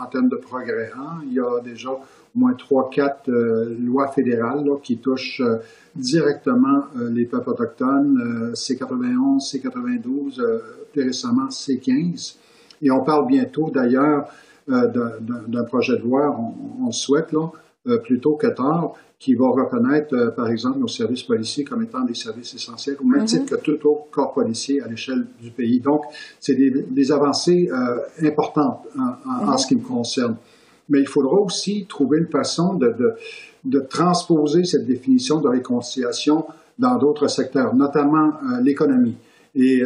en, 0.00 0.06
termes 0.06 0.28
de 0.28 0.36
progrès. 0.36 0.90
Hein. 0.96 1.22
Il 1.26 1.34
y 1.34 1.40
a 1.40 1.60
déjà 1.60 1.90
au 1.90 2.00
moins 2.34 2.52
trois, 2.54 2.88
quatre 2.90 3.28
lois 3.30 4.08
fédérales 4.08 4.64
qui 4.84 4.98
touchent 4.98 5.42
directement 5.96 6.84
les 7.10 7.24
peuples 7.24 7.50
autochtones, 7.50 8.52
C91, 8.54 9.40
C92, 9.40 10.40
plus 10.92 11.02
récemment 11.02 11.48
C15. 11.48 12.36
Et 12.82 12.90
on 12.92 13.02
parle 13.02 13.26
bientôt 13.26 13.70
d'ailleurs 13.74 14.28
d'un 14.70 15.64
projet 15.64 15.96
de 15.96 16.02
loi, 16.02 16.36
on, 16.38 16.86
on 16.86 16.92
souhaite, 16.92 17.32
là, 17.32 17.50
euh, 17.86 17.96
plutôt 17.96 18.34
que 18.34 18.46
tard, 18.46 18.92
qui 19.18 19.34
va 19.34 19.48
reconnaître, 19.48 20.14
euh, 20.14 20.30
par 20.30 20.48
exemple, 20.48 20.78
nos 20.78 20.86
services 20.86 21.22
policiers 21.22 21.64
comme 21.64 21.82
étant 21.82 22.04
des 22.04 22.12
services 22.12 22.52
essentiels, 22.52 22.96
au 23.02 23.06
même 23.06 23.24
titre 23.24 23.54
mm-hmm. 23.54 23.58
que 23.58 23.72
tout 23.72 23.88
autre 23.88 24.10
corps 24.10 24.34
policier 24.34 24.82
à 24.82 24.86
l'échelle 24.86 25.24
du 25.40 25.50
pays. 25.50 25.80
Donc, 25.80 26.02
c'est 26.40 26.54
des, 26.54 27.10
avancées 27.12 27.70
importantes 28.22 28.86
en, 28.98 29.46
mm-hmm. 29.46 29.58
ce 29.58 29.66
qui 29.66 29.76
me 29.76 29.80
concerne. 29.80 30.36
Mais 30.90 31.00
il 31.00 31.08
faudra 31.08 31.38
aussi 31.38 31.86
trouver 31.88 32.18
une 32.18 32.28
façon 32.28 32.74
de, 32.74 32.94
de, 33.64 33.80
transposer 33.80 34.64
cette 34.64 34.86
définition 34.86 35.40
de 35.40 35.48
réconciliation 35.48 36.44
dans 36.78 36.98
d'autres 36.98 37.28
secteurs, 37.28 37.74
notamment 37.74 38.34
l'économie. 38.62 39.16
Et 39.54 39.82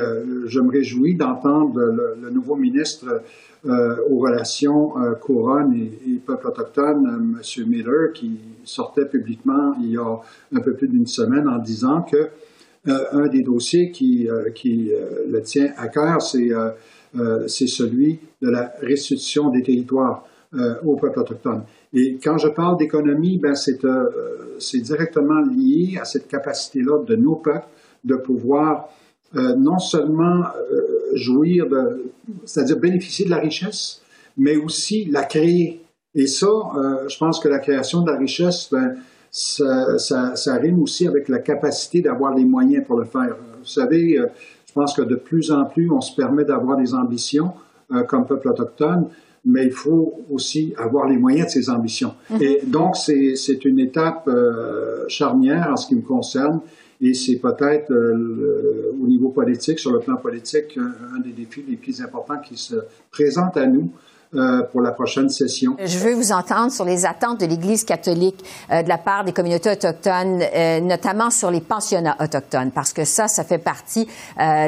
je 0.47 0.61
me 0.61 0.71
réjouis 0.71 1.15
d'entendre 1.15 1.81
le, 1.81 2.31
nouveau 2.31 2.57
ministre 2.57 3.23
euh, 3.67 3.97
aux 4.11 4.19
relations 4.19 4.93
euh, 4.99 5.15
couronne 5.15 5.73
et, 5.73 6.11
et, 6.11 6.19
peuple 6.19 6.49
autochtone, 6.49 7.07
euh, 7.35 7.63
M. 7.63 7.67
Miller, 7.67 8.13
qui 8.13 8.39
sortait 8.63 9.07
publiquement 9.07 9.73
il 9.81 9.93
y 9.93 9.97
a 9.97 10.21
un 10.55 10.61
peu 10.61 10.75
plus 10.75 10.87
d'une 10.87 11.07
semaine 11.07 11.49
en 11.49 11.57
disant 11.59 12.03
que 12.03 12.29
un 12.87 13.29
des 13.29 13.41
dossiers 13.41 13.91
qui, 13.91 14.29
qui 14.55 14.91
le 15.27 15.41
tient 15.41 15.73
à 15.79 15.89
cœur, 15.89 16.21
c'est 16.21 17.67
celui 17.67 18.19
de 18.43 18.51
la 18.51 18.75
restitution 18.83 19.49
des 19.49 19.63
territoires 19.63 20.27
au 20.85 20.95
peuple 20.97 21.21
autochtone. 21.21 21.63
Et 21.95 22.19
quand 22.23 22.37
je 22.37 22.49
parle 22.49 22.77
d'économie, 22.77 23.39
ben 23.39 23.55
c'est 23.55 23.81
c'est 24.59 24.81
directement 24.81 25.41
lié 25.41 25.97
à 25.99 26.05
cette 26.05 26.29
capacité-là 26.29 27.03
de 27.05 27.17
nos 27.17 27.37
peuples 27.37 27.69
de 28.05 28.17
pouvoir 28.17 28.91
euh, 29.37 29.57
non 29.57 29.81
seulement 29.81 30.45
euh, 30.45 31.17
jouir 31.17 31.69
de, 31.69 32.13
c'est-à-dire 32.45 32.79
bénéficier 32.79 33.25
de 33.25 33.31
la 33.31 33.39
richesse, 33.39 34.01
mais 34.37 34.57
aussi 34.57 35.07
la 35.07 35.25
créer. 35.25 35.83
Et 36.15 36.29
ça, 36.29 36.47
euh, 36.47 37.09
je 37.09 37.19
pense 37.19 37.41
que 37.41 37.49
la 37.49 37.59
création 37.59 38.03
de 38.03 38.11
la 38.13 38.17
richesse, 38.17 38.69
ben, 38.71 38.95
ça, 39.33 39.99
ça, 39.99 40.37
ça, 40.37 40.55
rime 40.55 40.81
aussi 40.81 41.09
avec 41.09 41.29
la 41.29 41.41
capacité 41.41 42.01
d'avoir 42.01 42.33
les 42.35 42.45
moyens 42.45 42.87
pour 42.87 42.97
le 42.97 43.05
faire. 43.05 43.37
Vous 43.59 43.67
savez, 43.67 44.17
je 44.67 44.73
pense 44.73 44.95
que 44.95 45.03
de 45.03 45.17
plus 45.17 45.51
en 45.51 45.65
plus, 45.65 45.91
on 45.91 46.01
se 46.01 46.15
permet 46.15 46.45
d'avoir 46.45 46.77
des 46.77 46.95
ambitions 46.95 47.51
comme 48.07 48.27
peuple 48.27 48.51
autochtone, 48.51 49.09
mais 49.45 49.65
il 49.65 49.73
faut 49.73 50.25
aussi 50.31 50.73
avoir 50.79 51.09
les 51.09 51.17
moyens 51.17 51.47
de 51.47 51.51
ces 51.51 51.69
ambitions. 51.69 52.15
Mm-hmm. 52.31 52.43
Et 52.43 52.61
donc, 52.65 52.95
c'est 52.95 53.65
une 53.65 53.81
étape 53.81 54.31
charnière 55.09 55.69
en 55.73 55.77
ce 55.77 55.89
qui 55.89 55.97
me 55.97 56.03
concerne. 56.03 56.61
Et 57.07 57.13
c'est 57.13 57.37
peut-être 57.37 57.93
euh, 57.93 58.97
au 58.99 59.07
niveau 59.07 59.29
politique, 59.29 59.79
sur 59.79 59.93
le 59.93 60.01
plan 60.01 60.17
politique, 60.17 60.79
un 60.79 61.21
des 61.21 61.33
défis 61.33 61.63
les 61.69 61.77
plus 61.77 62.01
importants 62.01 62.39
qui 62.39 62.57
se 62.57 62.77
présentent 63.11 63.59
à 63.59 63.67
nous 63.67 63.93
euh, 64.37 64.63
pour 64.73 64.81
la 64.81 64.91
prochaine 64.91 65.29
session. 65.29 65.77
Je 65.79 65.97
veux 65.99 66.13
vous 66.13 66.33
entendre 66.33 66.73
sur 66.73 66.85
les 66.85 67.07
attentes 67.07 67.39
de 67.39 67.47
l'Église 67.47 67.85
catholique 67.85 68.45
euh, 68.73 68.83
de 68.83 68.89
la 68.89 68.99
part 68.99 69.23
des 69.23 69.33
communautés 69.33 69.71
autochtones, 69.71 70.43
euh, 70.43 70.81
notamment 70.81 71.31
sur 71.31 71.53
les 71.53 71.61
pensionnats 71.61 72.17
autochtones, 72.19 72.73
parce 72.73 72.93
que 72.93 73.05
ça, 73.05 73.29
ça 73.29 73.45
fait 73.45 73.59
partie 73.59 74.09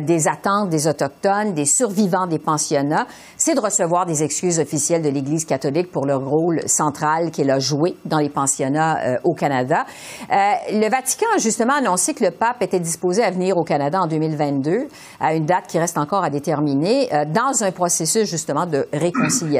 des 0.02 0.28
attentes 0.28 0.68
des 0.68 0.86
autochtones, 0.86 1.52
des 1.54 1.64
survivants 1.64 2.26
des 2.26 2.38
pensionnats, 2.38 3.06
c'est 3.36 3.54
de 3.54 3.60
recevoir 3.60 4.06
des 4.06 4.22
excuses 4.22 4.60
officielles 4.60 5.02
de 5.02 5.08
l'Église 5.08 5.44
catholique 5.44 5.90
pour 5.90 6.06
le 6.06 6.14
rôle 6.14 6.60
central 6.66 7.30
qu'elle 7.30 7.50
a 7.50 7.58
joué 7.58 7.96
dans 8.04 8.18
les 8.18 8.28
pensionnats 8.28 9.18
au 9.24 9.34
Canada. 9.34 9.84
le 10.30 10.88
Vatican 10.88 11.26
a 11.34 11.38
justement 11.38 11.74
annoncé 11.74 12.14
que 12.14 12.24
le 12.24 12.30
pape 12.30 12.62
était 12.62 12.80
disposé 12.80 13.22
à 13.22 13.30
venir 13.30 13.56
au 13.56 13.64
Canada 13.64 14.00
en 14.00 14.06
2022, 14.06 14.86
à 15.20 15.34
une 15.34 15.44
date 15.44 15.66
qui 15.66 15.78
reste 15.78 15.98
encore 15.98 16.24
à 16.24 16.30
déterminer, 16.30 17.08
dans 17.34 17.64
un 17.64 17.72
processus 17.72 18.28
justement 18.28 18.66
de 18.66 18.86
réconciliation 18.92 19.55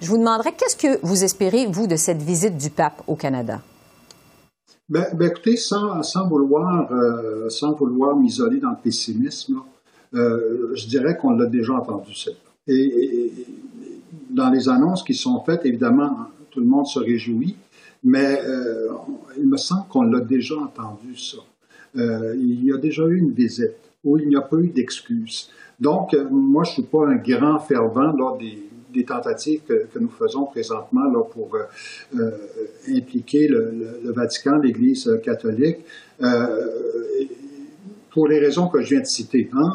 je 0.00 0.08
vous 0.08 0.18
demanderais, 0.18 0.52
qu'est-ce 0.52 0.76
que 0.76 0.98
vous 1.04 1.24
espérez, 1.24 1.66
vous, 1.66 1.86
de 1.86 1.96
cette 1.96 2.22
visite 2.22 2.56
du 2.56 2.70
pape 2.70 3.02
au 3.06 3.14
Canada? 3.14 3.60
Ben, 4.88 5.04
ben 5.12 5.28
écoutez, 5.28 5.56
sans, 5.56 6.00
vouloir, 6.28 6.90
euh, 6.92 7.48
vouloir 7.78 8.16
m'isoler 8.16 8.58
dans 8.58 8.70
le 8.70 8.78
pessimisme, 8.82 9.60
euh, 10.14 10.70
je 10.74 10.86
dirais 10.86 11.18
qu'on 11.18 11.32
l'a 11.32 11.44
déjà 11.44 11.74
entendu, 11.74 12.14
ça. 12.14 12.30
Et, 12.66 13.32
dans 14.30 14.50
les 14.50 14.68
annonces 14.68 15.02
qui 15.02 15.14
sont 15.14 15.42
faites, 15.44 15.66
évidemment, 15.66 16.28
tout 16.50 16.60
le 16.60 16.66
monde 16.66 16.86
se 16.86 16.98
réjouit, 16.98 17.56
mais 18.02 18.40
euh, 18.46 18.88
il 19.36 19.46
me 19.46 19.58
semble 19.58 19.88
qu'on 19.88 20.02
l'a 20.02 20.20
déjà 20.20 20.56
entendu, 20.56 21.16
ça. 21.16 21.38
il 21.94 22.64
y 22.64 22.72
a 22.72 22.78
déjà 22.78 23.04
eu 23.06 23.18
une 23.18 23.32
visite 23.32 23.76
où 24.04 24.16
il 24.16 24.28
n'y 24.28 24.36
a 24.36 24.40
pas 24.40 24.56
eu 24.56 24.68
d'excuses. 24.68 25.50
Donc, 25.78 26.16
moi, 26.30 26.64
je 26.64 26.70
ne 26.70 26.74
suis 26.74 26.82
pas 26.82 27.06
un 27.06 27.16
grand 27.16 27.58
fervent 27.58 28.36
des, 28.38 28.67
des 28.92 29.04
tentatives 29.04 29.60
que, 29.66 29.86
nous 29.98 30.08
faisons 30.08 30.44
présentement 30.44 31.04
là, 31.04 31.22
pour 31.22 31.54
euh, 31.54 31.64
euh, 32.18 32.30
impliquer 32.88 33.48
le, 33.48 34.00
Vatican, 34.12 34.58
l'Église 34.58 35.10
catholique, 35.22 35.78
euh, 36.22 36.46
pour 38.10 38.28
les 38.28 38.38
raisons 38.38 38.68
que 38.68 38.80
je 38.80 38.90
viens 38.90 39.00
de 39.00 39.06
citer. 39.06 39.50
Hein. 39.52 39.74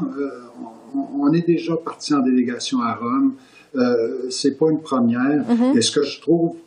On, 0.96 1.32
est 1.32 1.46
déjà 1.46 1.76
parti 1.78 2.14
en 2.14 2.20
délégation 2.20 2.82
à 2.82 2.96
Rome. 2.96 3.36
Euh, 3.76 4.30
c'est 4.30 4.58
pas 4.58 4.70
une 4.70 4.82
première. 4.82 5.48
Mm-hmm. 5.48 5.78
Et 5.78 5.82
ce 5.82 5.92
que 5.92 6.04
je 6.04 6.22
trouve 6.22 6.58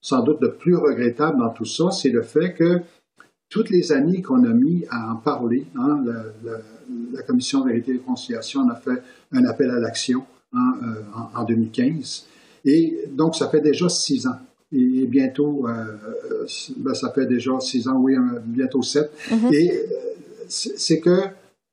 sans 0.00 0.22
doute 0.22 0.38
le 0.40 0.54
plus 0.54 0.76
regrettable 0.76 1.38
dans 1.38 1.50
tout 1.50 1.64
ça, 1.64 1.90
c'est 1.90 2.10
le 2.10 2.22
fait 2.22 2.54
que 2.54 2.80
toutes 3.48 3.70
les 3.70 3.92
années 3.92 4.22
qu'on 4.22 4.44
a 4.44 4.52
mis 4.52 4.84
à 4.90 5.12
en 5.12 5.16
parler, 5.16 5.66
hein, 5.76 6.02
la, 6.04 6.58
la, 7.12 7.22
Commission 7.22 7.64
Vérité 7.64 7.92
et 7.92 7.94
Réconciliation 7.94 8.62
en 8.62 8.68
a 8.70 8.76
fait 8.76 9.02
un 9.32 9.44
appel 9.44 9.70
à 9.70 9.78
l'action. 9.78 10.24
Euh, 10.54 10.58
en, 11.34 11.44
2015. 11.44 12.26
Et 12.66 13.06
donc, 13.10 13.36
ça 13.36 13.48
fait 13.48 13.62
déjà 13.62 13.88
six 13.88 14.26
ans. 14.26 14.36
Et, 14.70 15.06
bientôt, 15.06 15.66
euh, 15.66 15.70
euh, 16.30 16.46
ben, 16.76 16.92
ça 16.92 17.10
fait 17.10 17.24
déjà 17.24 17.58
six 17.58 17.88
ans, 17.88 17.96
oui, 17.96 18.16
bientôt 18.44 18.82
sept. 18.82 19.10
Mm-hmm. 19.30 19.54
Et 19.54 19.82
c'est 20.48 21.00
que 21.00 21.20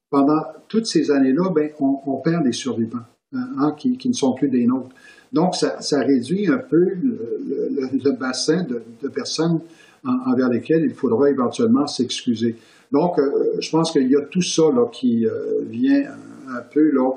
pendant 0.10 0.42
toutes 0.70 0.86
ces 0.86 1.12
années-là, 1.12 1.50
ben, 1.54 1.72
on, 1.82 2.22
perd 2.24 2.46
les 2.46 2.54
survivants 2.54 3.04
hein, 3.34 3.76
qui, 3.78 3.98
qui, 3.98 4.08
ne 4.08 4.14
sont 4.14 4.32
plus 4.32 4.48
des 4.48 4.66
nôtres. 4.66 4.96
Donc, 5.34 5.56
ça, 5.56 5.82
ça 5.82 6.00
réduit 6.00 6.48
un 6.48 6.60
peu 6.60 6.78
le, 7.04 7.90
le, 8.02 8.12
bassin 8.12 8.64
de, 8.64 8.82
de 9.04 9.10
personnes 9.10 9.60
envers 10.06 10.48
lesquelles 10.48 10.86
il 10.86 10.94
faudra 10.94 11.30
éventuellement 11.30 11.86
s'excuser. 11.86 12.56
Donc, 12.94 13.20
je 13.60 13.70
pense 13.70 13.92
qu'il 13.92 14.10
y 14.10 14.16
a 14.16 14.22
tout 14.22 14.42
ça 14.42 14.64
là, 14.74 14.88
qui 14.90 15.26
vient 15.70 16.04
un 16.50 16.62
peu 16.62 16.92
là, 16.92 17.12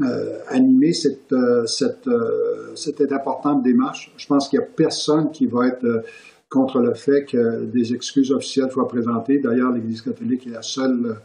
euh, 0.00 0.38
animer 0.48 0.92
cette, 0.92 1.32
euh, 1.32 1.66
cette, 1.66 2.08
euh, 2.08 2.74
cette 2.74 3.00
importante 3.12 3.62
démarche. 3.62 4.12
Je 4.16 4.26
pense 4.26 4.48
qu'il 4.48 4.58
n'y 4.58 4.64
a 4.64 4.68
personne 4.68 5.30
qui 5.30 5.46
va 5.46 5.68
être 5.68 6.04
contre 6.48 6.80
le 6.80 6.94
fait 6.94 7.24
que 7.24 7.64
des 7.64 7.94
excuses 7.94 8.32
officielles 8.32 8.70
soient 8.70 8.88
présentées. 8.88 9.38
D'ailleurs, 9.38 9.72
l'Église 9.72 10.02
catholique 10.02 10.46
est 10.46 10.50
la 10.50 10.62
seule, 10.62 11.16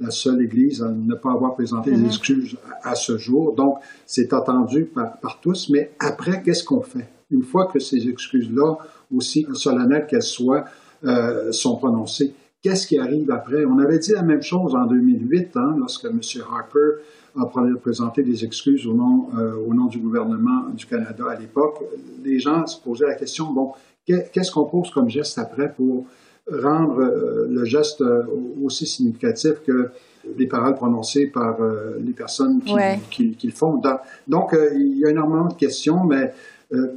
la 0.00 0.10
seule 0.10 0.42
Église 0.42 0.82
à 0.82 0.88
ne 0.88 1.14
pas 1.14 1.32
avoir 1.32 1.54
présenté 1.54 1.90
des 1.90 1.98
mm-hmm. 1.98 2.06
excuses 2.06 2.56
à, 2.82 2.94
ce 2.94 3.16
jour. 3.18 3.54
Donc, 3.54 3.78
c'est 4.06 4.32
attendu 4.32 4.84
par, 4.86 5.18
par 5.18 5.40
tous. 5.40 5.68
Mais 5.70 5.92
après, 5.98 6.42
qu'est-ce 6.42 6.64
qu'on 6.64 6.82
fait? 6.82 7.08
Une 7.30 7.42
fois 7.42 7.66
que 7.66 7.78
ces 7.78 8.08
excuses-là, 8.08 8.78
aussi 9.14 9.46
solennelles 9.52 10.06
qu'elles 10.06 10.22
soient, 10.22 10.64
euh, 11.04 11.52
sont 11.52 11.76
prononcées, 11.76 12.32
qu'est-ce 12.62 12.86
qui 12.86 12.98
arrive 12.98 13.30
après? 13.30 13.64
On 13.66 13.78
avait 13.78 13.98
dit 13.98 14.12
la 14.12 14.22
même 14.22 14.42
chose 14.42 14.74
en 14.74 14.86
2008, 14.86 15.56
hein, 15.56 15.74
lorsque 15.78 16.06
M. 16.06 16.20
Harper 16.50 17.02
a 17.40 17.46
présenté 17.80 18.22
des 18.22 18.44
excuses 18.44 18.86
au 18.86 18.94
nom, 18.94 19.28
euh, 19.36 19.54
au 19.66 19.74
nom 19.74 19.86
du 19.86 19.98
gouvernement 19.98 20.68
du 20.72 20.86
Canada 20.86 21.24
à 21.30 21.38
l'époque. 21.38 21.80
Les 22.24 22.38
gens 22.38 22.66
se 22.66 22.80
posaient 22.80 23.06
la 23.06 23.14
question, 23.14 23.52
bon, 23.52 23.72
qu'est-ce 24.06 24.50
qu'on 24.50 24.64
pose 24.64 24.90
comme 24.90 25.08
geste 25.08 25.38
après 25.38 25.72
pour 25.72 26.06
rendre 26.50 27.00
euh, 27.00 27.46
le 27.48 27.64
geste 27.64 28.02
euh, 28.02 28.22
aussi 28.62 28.86
significatif 28.86 29.62
que 29.66 29.90
les 30.38 30.46
paroles 30.46 30.74
prononcées 30.74 31.26
par 31.26 31.58
les 32.02 32.12
personnes 32.12 32.62
qui, 33.10 33.32
qui, 33.32 33.46
le 33.46 33.52
font? 33.52 33.78
Donc, 34.26 34.56
il 34.74 34.98
y 34.98 35.04
a 35.04 35.10
énormément 35.10 35.48
de 35.48 35.54
questions, 35.54 36.02
mais 36.04 36.32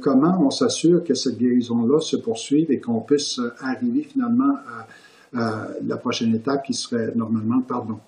comment 0.00 0.40
on 0.40 0.48
s'assure 0.48 1.04
que 1.04 1.12
cette 1.12 1.36
guérison-là 1.36 2.00
se 2.00 2.16
poursuive 2.16 2.72
et 2.72 2.80
qu'on 2.80 3.00
puisse 3.00 3.38
arriver 3.60 4.04
finalement 4.04 4.54
à 4.54 4.86
la 5.32 5.96
prochaine 5.96 6.34
étape 6.34 6.62
qui 6.64 6.74
serait 6.74 7.12
normalement 7.14 7.56
le 7.56 7.64
pardon. 7.64 7.98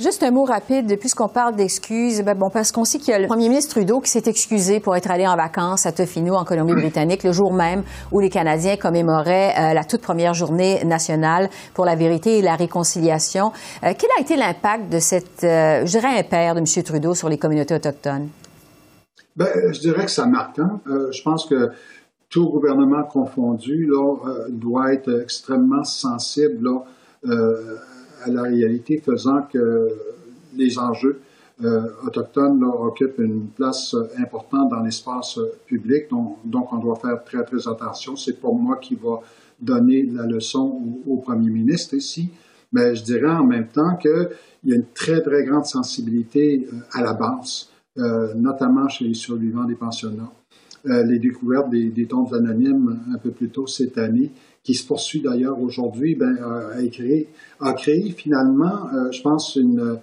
Juste 0.00 0.24
un 0.24 0.32
mot 0.32 0.44
rapide, 0.44 0.98
puisqu'on 0.98 1.28
parle 1.28 1.54
d'excuses, 1.54 2.22
ben 2.22 2.36
bon, 2.36 2.50
parce 2.50 2.72
qu'on 2.72 2.84
sait 2.84 2.98
qu'il 2.98 3.12
y 3.12 3.14
a 3.14 3.20
le 3.20 3.28
premier 3.28 3.48
ministre 3.48 3.76
Trudeau 3.76 4.00
qui 4.00 4.10
s'est 4.10 4.24
excusé 4.26 4.80
pour 4.80 4.96
être 4.96 5.08
allé 5.08 5.24
en 5.24 5.36
vacances 5.36 5.86
à 5.86 5.92
Tofino, 5.92 6.34
en 6.34 6.44
Colombie-Britannique, 6.44 7.22
le 7.22 7.30
jour 7.30 7.52
même 7.52 7.84
où 8.10 8.18
les 8.18 8.28
Canadiens 8.28 8.76
commémoraient 8.76 9.54
euh, 9.56 9.74
la 9.74 9.84
toute 9.84 10.00
première 10.00 10.34
journée 10.34 10.82
nationale 10.84 11.48
pour 11.74 11.84
la 11.84 11.94
vérité 11.94 12.38
et 12.38 12.42
la 12.42 12.56
réconciliation. 12.56 13.52
Euh, 13.84 13.92
quel 13.96 14.10
a 14.18 14.20
été 14.20 14.36
l'impact 14.36 14.90
de 14.90 14.98
cette, 14.98 15.44
euh, 15.44 15.86
je 15.86 15.90
dirais, 15.98 16.18
impair 16.18 16.54
de 16.54 16.60
M. 16.60 16.82
Trudeau 16.82 17.14
sur 17.14 17.28
les 17.28 17.38
communautés 17.38 17.76
autochtones? 17.76 18.28
Ben, 19.36 19.48
je 19.72 19.78
dirais 19.78 20.06
que 20.06 20.10
ça 20.10 20.26
marque. 20.26 20.58
Hein? 20.58 20.80
je 20.86 21.22
pense 21.22 21.46
que 21.46 21.70
tout 22.32 22.48
gouvernement 22.48 23.04
confondu 23.04 23.86
là, 23.86 24.16
euh, 24.26 24.48
doit 24.48 24.94
être 24.94 25.20
extrêmement 25.20 25.84
sensible 25.84 26.64
là, 26.64 26.84
euh, 27.26 27.76
à 28.24 28.30
la 28.30 28.42
réalité, 28.42 29.02
faisant 29.04 29.42
que 29.42 29.88
les 30.56 30.78
enjeux 30.78 31.20
euh, 31.62 31.88
autochtones 32.06 32.58
là, 32.58 32.68
occupent 32.68 33.18
une 33.18 33.48
place 33.48 33.94
importante 34.16 34.70
dans 34.70 34.80
l'espace 34.80 35.38
public. 35.66 36.06
Donc, 36.44 36.72
on 36.72 36.78
doit 36.78 36.96
faire 36.96 37.22
très, 37.22 37.44
très 37.44 37.68
attention. 37.68 38.16
C'est 38.16 38.40
pas 38.40 38.50
moi 38.50 38.76
qui 38.76 38.94
va 38.94 39.20
donner 39.60 40.02
la 40.02 40.26
leçon 40.26 40.82
au, 41.06 41.18
premier 41.18 41.50
ministre 41.50 41.94
ici, 41.94 42.30
mais 42.72 42.96
je 42.96 43.04
dirais 43.04 43.30
en 43.30 43.44
même 43.44 43.68
temps 43.68 43.96
qu'il 43.96 44.30
y 44.64 44.72
a 44.72 44.76
une 44.76 44.86
très, 44.94 45.20
très 45.20 45.44
grande 45.44 45.66
sensibilité 45.66 46.66
à 46.92 47.02
la 47.02 47.12
base, 47.12 47.68
notamment 48.34 48.88
chez 48.88 49.04
les 49.04 49.14
survivants 49.14 49.64
des 49.64 49.76
pensionnats. 49.76 50.32
Euh, 50.86 51.04
les 51.04 51.20
découvertes 51.20 51.70
des, 51.70 51.90
des, 51.90 52.06
tombes 52.06 52.34
anonymes 52.34 52.98
un 53.14 53.18
peu 53.18 53.30
plus 53.30 53.50
tôt 53.50 53.68
cette 53.68 53.98
année, 53.98 54.32
qui 54.64 54.74
se 54.74 54.84
poursuit 54.84 55.20
d'ailleurs 55.20 55.60
aujourd'hui, 55.60 56.16
ben, 56.16 56.36
a, 56.42 56.84
créé, 56.88 57.28
a 57.60 57.72
créé 57.74 58.10
finalement, 58.10 58.88
euh, 58.92 59.12
je 59.12 59.22
pense, 59.22 59.54
une, 59.54 59.98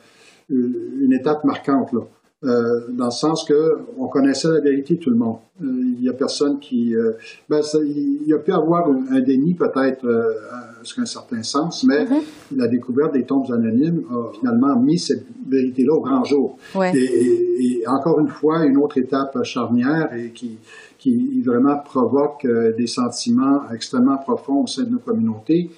une 0.50 1.12
étape 1.12 1.44
marquante. 1.44 1.92
Là. 1.92 2.02
Euh, 2.46 2.88
dans 2.88 3.06
le 3.06 3.12
sens 3.12 3.44
que 3.44 3.80
on 3.98 4.08
connaissait 4.08 4.48
la 4.48 4.62
vérité 4.62 4.96
tout 4.98 5.10
le 5.10 5.18
monde. 5.18 5.40
Euh, 5.62 5.66
il 5.66 6.00
n'y 6.00 6.08
a 6.08 6.14
personne 6.14 6.58
qui, 6.60 6.96
euh, 6.96 7.12
ben, 7.50 7.60
il 7.84 8.26
y 8.26 8.34
a 8.34 8.38
pu 8.38 8.54
avoir 8.54 8.88
un, 8.88 9.20
déni 9.20 9.56
peut-être 9.56 10.08
jusqu'à 10.82 11.02
un 11.02 11.06
certain 11.06 11.44
sens, 11.44 11.84
mais 11.84 12.06
mm-hmm. 12.06 12.56
la 12.56 12.70
découverte 12.70 13.12
des 13.12 13.26
tombes 13.26 13.52
anonymes 13.52 14.04
a 14.10 14.32
finalement 14.40 14.80
mis 14.80 14.98
cette 14.98 15.26
vérité-là 15.50 15.94
au 15.94 16.00
grand 16.00 16.24
jour. 16.24 16.58
Et, 16.94 17.84
encore 17.86 18.22
une 18.22 18.30
fois, 18.30 18.64
une 18.64 18.78
autre 18.78 18.98
étape 18.98 19.44
charnière 19.44 20.14
et 20.14 20.30
qui, 20.30 20.60
qui 20.98 21.42
vraiment 21.42 21.78
provoque 21.80 22.48
des 22.48 22.88
sentiments 22.88 23.64
extrêmement 23.74 24.18
profonds 24.18 24.64
au 24.64 24.68
sein 24.68 24.84
de 24.84 24.92
nos 24.92 25.00
communautés. 25.00 25.72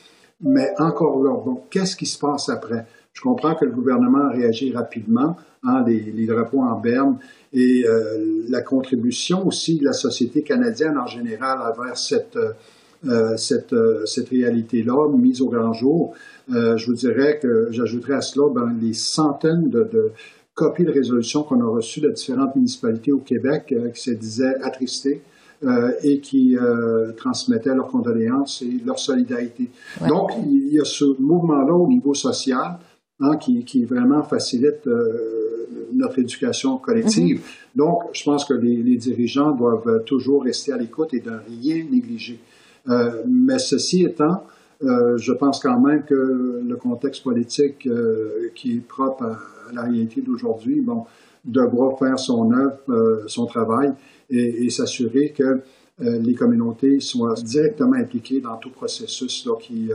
Mais 0.44 0.74
encore 0.78 1.24
là, 1.24 1.32
bon, 1.44 1.62
qu'est-ce 1.72 1.96
qui 1.96 2.06
se 2.06 2.20
passe 2.20 2.50
après? 2.50 2.86
Je 3.14 3.22
comprends 3.22 3.56
que 3.56 3.66
le 3.66 3.72
gouvernement 3.72 4.26
a 4.26 4.30
réagi 4.30 4.72
rapidement, 4.72 5.36
hein, 5.64 5.84
les, 5.86 6.00
les, 6.00 6.26
drapeaux 6.26 6.62
en 6.62 6.80
berne, 6.80 7.18
et 7.54 7.86
euh, 7.86 8.44
la 8.48 8.62
contribution 8.62 9.46
aussi 9.46 9.78
de 9.78 9.86
la 9.86 9.94
société 9.94 10.42
canadienne 10.42 10.98
en 10.98 11.08
général 11.08 11.60
envers 11.60 11.98
cette, 11.98 12.38
euh, 13.06 13.36
cette, 13.38 13.74
euh, 13.74 14.06
cette 14.06 14.30
réalité-là 14.30 15.10
mise 15.10 15.42
au 15.42 15.50
grand 15.50 15.74
jour. 15.74 16.14
Je 16.50 16.86
vous 16.86 16.96
dirais 16.96 17.40
que 17.42 17.68
j'ajouterais 17.72 18.16
à 18.16 18.22
cela 18.22 18.50
ben, 18.54 18.76
les 18.82 18.94
centaines 18.94 19.70
de, 19.70 19.84
de 19.84 20.12
copies 20.54 20.84
de 20.84 20.92
résolutions 20.92 21.44
qu'on 21.44 21.62
a 21.62 21.70
reçues 21.70 22.02
de 22.02 22.10
différentes 22.10 22.56
municipalités 22.56 23.14
au 23.14 23.20
Québec 23.20 23.74
qui 23.94 24.02
se 24.02 24.12
disaient 24.12 24.56
attristées. 24.62 25.22
Euh, 25.64 25.92
et 26.02 26.20
qui 26.22 26.58
euh, 26.58 27.12
transmettaient 27.12 27.76
leurs 27.76 27.90
condoléances 27.90 28.64
et 28.64 28.84
leur 28.84 28.98
solidarité. 28.98 29.70
Donc, 30.10 30.32
il 30.44 30.74
y 30.74 30.80
a 30.80 30.84
ce 30.84 31.06
mouvement-là 31.22 31.76
au 31.76 31.88
niveau 31.88 32.16
social 32.16 32.80
Hein, 33.24 33.38
qui, 33.38 33.64
qui, 33.64 33.86
vraiment 33.86 34.24
facilite 34.24 34.88
euh, 34.88 35.68
notre 35.94 36.18
éducation 36.18 36.78
collective. 36.78 37.38
Mm-hmm. 37.38 37.78
Donc, 37.78 38.04
je 38.14 38.24
pense 38.24 38.46
que 38.46 38.56
les, 38.56 38.78
les, 38.78 38.98
dirigeants 38.98 39.52
doivent 39.52 40.04
toujours 40.06 40.44
rester 40.44 40.72
à 40.72 40.78
l'écoute 40.78 41.14
et 41.14 41.20
de 41.20 41.30
rien 41.30 41.86
négliger. 41.92 42.40
Euh, 42.90 43.22
mais 43.28 43.60
ceci 43.60 44.04
étant, 44.04 44.44
euh, 44.84 45.18
je 45.18 45.32
pense 45.34 45.60
quand 45.60 45.80
même 45.80 46.04
que 46.04 46.62
le 46.68 46.76
contexte 46.78 47.24
politique 47.24 47.86
euh, 47.86 48.50
qui 48.56 48.78
est 48.78 48.88
propre 48.88 49.24
à, 49.24 49.40
la 49.74 49.84
réalité 49.84 50.22
d'aujourd'hui, 50.22 50.82
bon, 50.82 51.06
devra 51.46 51.96
faire 51.98 52.18
son 52.18 52.52
œuvre, 52.52 52.80
euh, 52.90 53.24
son 53.28 53.46
travail 53.46 53.94
et, 54.30 54.66
et 54.66 54.70
s'assurer 54.70 55.34
que 55.38 55.62
les 56.02 56.34
communautés 56.34 57.00
soient 57.00 57.36
directement 57.44 57.96
impliquées 57.96 58.42
dans 58.42 58.58
tout 58.58 58.72
processus 58.72 59.46
là, 59.46 59.54
qui 59.60 59.90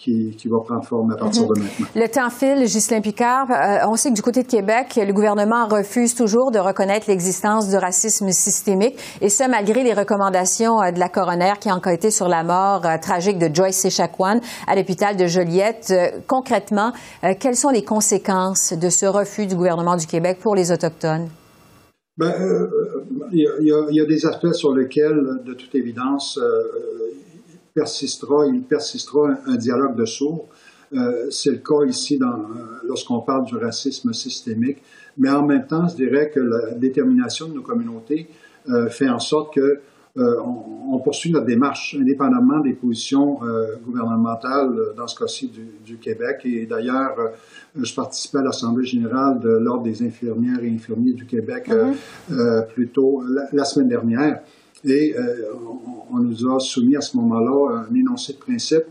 qui, 0.00 0.48
va 0.48 0.60
prendre 0.64 0.84
forme 0.84 1.12
à 1.12 1.16
partir 1.16 1.46
de 1.46 1.58
mhm. 1.58 1.64
maintenant. 1.64 1.86
Le 1.94 2.08
temps 2.08 2.30
file, 2.30 2.64
Ghislain 2.64 3.00
Picard. 3.00 3.50
Euh, 3.50 3.86
on 3.88 3.96
sait 3.96 4.08
que 4.10 4.14
du 4.14 4.22
côté 4.22 4.42
de 4.42 4.48
Québec, 4.48 4.96
le 4.96 5.12
gouvernement 5.12 5.66
refuse 5.68 6.14
toujours 6.14 6.50
de 6.50 6.58
reconnaître 6.58 7.06
l'existence 7.08 7.68
du 7.68 7.76
racisme 7.76 8.30
systémique, 8.30 8.98
et 9.20 9.28
ce, 9.28 9.48
malgré 9.48 9.82
les 9.82 9.92
recommandations 9.92 10.80
euh, 10.80 10.90
de 10.90 10.98
la 10.98 11.08
coroner 11.08 11.52
qui 11.60 11.68
a 11.68 11.74
enquêté 11.74 12.10
sur 12.10 12.28
la 12.28 12.42
mort 12.42 12.86
euh, 12.86 12.96
tragique 13.00 13.38
de 13.38 13.54
Joyce 13.54 13.76
Séchacoan 13.76 14.40
à 14.66 14.74
l'hôpital 14.74 15.16
de 15.16 15.26
Joliette. 15.26 15.92
concrètement, 16.26 16.92
quelles 17.38 17.56
sont 17.56 17.70
les 17.70 17.84
conséquences 17.84 18.72
de 18.72 18.88
ce 18.88 19.06
refus 19.06 19.46
du 19.46 19.54
gouvernement 19.54 19.96
du 19.96 20.06
Québec 20.06 20.38
pour 20.40 20.54
les 20.54 20.72
Autochtones? 20.72 21.28
Ben, 22.16 22.32
il 23.32 23.48
y, 23.60 23.94
y, 23.94 24.00
a 24.00 24.04
des 24.04 24.26
aspects 24.26 24.52
sur 24.52 24.74
lesquels, 24.74 25.40
de 25.44 25.54
toute 25.54 25.74
évidence, 25.74 26.38
persistera, 27.74 28.46
il 28.46 28.62
persistera 28.62 29.38
un, 29.46 29.56
dialogue 29.56 29.96
de 29.96 30.04
sourds. 30.04 30.48
Euh, 30.92 31.30
c'est 31.30 31.52
le 31.52 31.58
cas 31.58 31.84
ici 31.86 32.18
euh, 32.20 32.26
lorsqu'on 32.84 33.20
parle 33.20 33.44
du 33.44 33.56
racisme 33.56 34.12
systémique. 34.12 34.78
Mais 35.18 35.30
en 35.30 35.46
même 35.46 35.66
temps, 35.66 35.86
je 35.88 35.96
dirais 35.96 36.30
que 36.30 36.40
la 36.40 36.72
détermination 36.72 37.48
de 37.48 37.54
nos 37.54 37.62
communautés 37.62 38.28
euh, 38.68 38.88
fait 38.88 39.08
en 39.08 39.18
sorte 39.18 39.54
que 39.54 39.80
on, 40.16 40.98
poursuit 40.98 41.30
notre 41.30 41.46
démarche 41.46 41.96
indépendamment 41.98 42.60
des 42.60 42.72
positions 42.74 43.38
gouvernementales, 43.84 44.70
dans 44.96 45.06
ce 45.06 45.18
cas-ci 45.18 45.50
du, 45.84 45.96
Québec. 45.96 46.40
Et 46.44 46.66
d'ailleurs, 46.66 47.16
je 47.74 47.94
participais 47.94 48.38
à 48.38 48.42
l'Assemblée 48.42 48.84
générale 48.84 49.38
de 49.40 49.48
l'Ordre 49.48 49.84
des 49.84 50.02
infirmières 50.02 50.62
et 50.62 50.68
infirmiers 50.68 51.12
du 51.14 51.26
Québec 51.26 51.70
mm-hmm. 51.70 52.66
plus 52.68 52.88
tôt 52.88 53.22
la, 53.52 53.64
semaine 53.64 53.88
dernière. 53.88 54.42
Et 54.84 55.14
euh, 55.16 55.52
on, 56.10 56.18
nous 56.18 56.50
a 56.50 56.58
soumis 56.58 56.96
à 56.96 57.00
ce 57.00 57.16
moment-là 57.18 57.84
un 57.90 57.94
énoncé 57.94 58.32
de 58.32 58.38
principe 58.38 58.84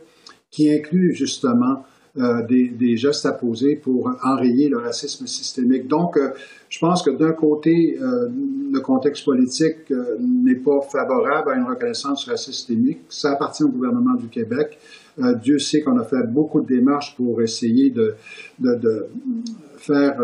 qui 0.51 0.71
inclut 0.71 1.13
justement 1.13 1.84
euh, 2.19 2.43
des, 2.43 2.67
des, 2.67 2.97
gestes 2.97 3.25
à 3.25 3.32
poser 3.32 3.75
pour 3.75 4.12
enrayer 4.23 4.69
le 4.69 4.77
racisme 4.77 5.25
systémique. 5.25 5.88
Donc, 5.88 6.17
euh, 6.17 6.29
je 6.69 6.79
pense 6.79 7.01
que 7.01 7.10
d'un 7.10 7.32
côté, 7.32 7.97
le 7.99 8.79
contexte 8.82 9.25
politique 9.25 9.91
n'est 10.19 10.58
pas 10.58 10.82
favorable 10.82 11.49
à 11.49 11.55
une 11.55 11.63
reconnaissance 11.63 12.29
racisme 12.29 12.51
systémique. 12.51 12.99
Ça 13.10 13.32
appartient 13.32 13.63
au 13.63 13.69
gouvernement 13.69 14.13
du 14.13 14.27
Québec. 14.27 14.77
Dieu 15.41 15.58
sait 15.58 15.82
qu'on 15.82 15.97
a 15.97 16.03
fait 16.03 16.27
beaucoup 16.27 16.62
de 16.62 16.67
démarches 16.67 17.15
pour 17.15 17.41
essayer 17.41 17.89
de, 17.89 18.13
de, 18.60 18.75
de 18.75 19.08
faire 19.77 20.21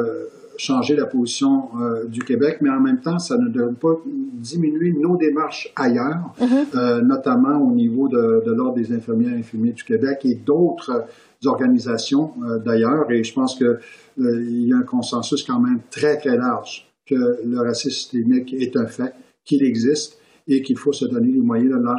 changer 0.58 0.96
la 0.96 1.06
position 1.06 1.70
euh, 1.80 2.06
du 2.06 2.22
Québec, 2.22 2.58
mais 2.62 2.70
en 2.70 2.80
même 2.80 3.00
temps, 3.00 3.20
ça 3.20 3.38
ne 3.38 3.50
devrait 3.50 3.74
pas 3.74 4.02
diminuer 4.06 4.94
nos 4.94 5.18
démarches 5.18 5.72
ailleurs, 5.76 6.34
mm-hmm. 6.40 6.66
euh, 6.76 7.02
notamment 7.02 7.58
au 7.58 7.72
niveau 7.72 8.08
de, 8.08 8.44
de 8.46 8.52
l'Ordre 8.52 8.76
des 8.76 8.94
infirmières 8.94 9.34
et 9.34 9.40
infirmiers 9.40 9.72
du 9.72 9.84
Québec 9.84 10.20
et 10.24 10.36
d'autres 10.36 11.06
organisations 11.48 12.34
d'ailleurs. 12.66 13.12
Et 13.12 13.24
je 13.24 13.34
pense 13.34 13.56
qu'il 13.56 14.68
y 14.68 14.74
a 14.74 14.78
un 14.78 14.84
consensus 14.84 15.44
quand 15.44 15.60
même 15.60 15.80
très, 15.90 16.18
très 16.18 16.38
large 16.38 16.88
que 17.06 17.40
le 17.46 17.60
racisme 17.60 17.92
systémique 17.92 18.54
est 18.54 18.76
un 18.76 18.88
fait, 18.88 19.14
qu'il 19.44 19.64
existe 19.64 20.18
et 20.48 20.62
qu'il 20.62 20.78
faut 20.78 20.94
se 20.94 21.06
donner 21.06 21.32
les 21.32 21.42
moyens 21.42 21.72
de 21.72 21.78
l'en 21.78 21.98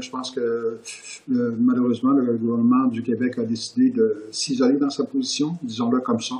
je 0.00 0.10
pense 0.10 0.30
que 0.30 0.78
malheureusement, 1.28 2.12
le 2.12 2.36
gouvernement 2.36 2.86
du 2.86 3.02
Québec 3.02 3.38
a 3.38 3.44
décidé 3.44 3.90
de 3.90 4.24
s'isoler 4.30 4.76
dans 4.76 4.90
sa 4.90 5.04
position, 5.04 5.56
disons-le 5.62 6.00
comme 6.00 6.20
ça, 6.20 6.36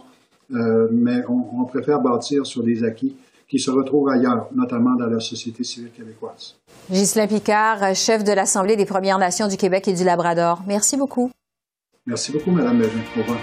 euh, 0.55 0.89
mais 0.91 1.23
on, 1.29 1.65
préfère 1.65 2.01
bâtir 2.01 2.47
sur 2.47 2.63
des 2.63 2.83
acquis 2.83 3.15
qui 3.47 3.59
se 3.59 3.71
retrouvent 3.71 4.09
ailleurs, 4.09 4.49
notamment 4.55 4.95
dans 4.95 5.07
la 5.07 5.21
société 5.21 5.65
civile 5.65 5.91
québécoise. 5.91 6.57
Ghislain 6.91 7.27
Picard, 7.27 7.95
chef 7.95 8.25
de 8.25 8.33
l'Assemblée 8.33 8.77
des 8.77 8.87
Premières 8.87 9.19
Nations 9.19 9.49
du 9.49 9.57
Québec 9.57 9.89
et 9.89 9.93
du 9.93 10.05
Labrador. 10.05 10.63
Merci 10.67 10.97
beaucoup. 10.97 11.31
Merci 12.09 12.33
beaucoup, 12.33 12.51
Mme 12.51 12.79
Bevin. 12.79 13.01
Au 13.17 13.21
revoir. 13.21 13.39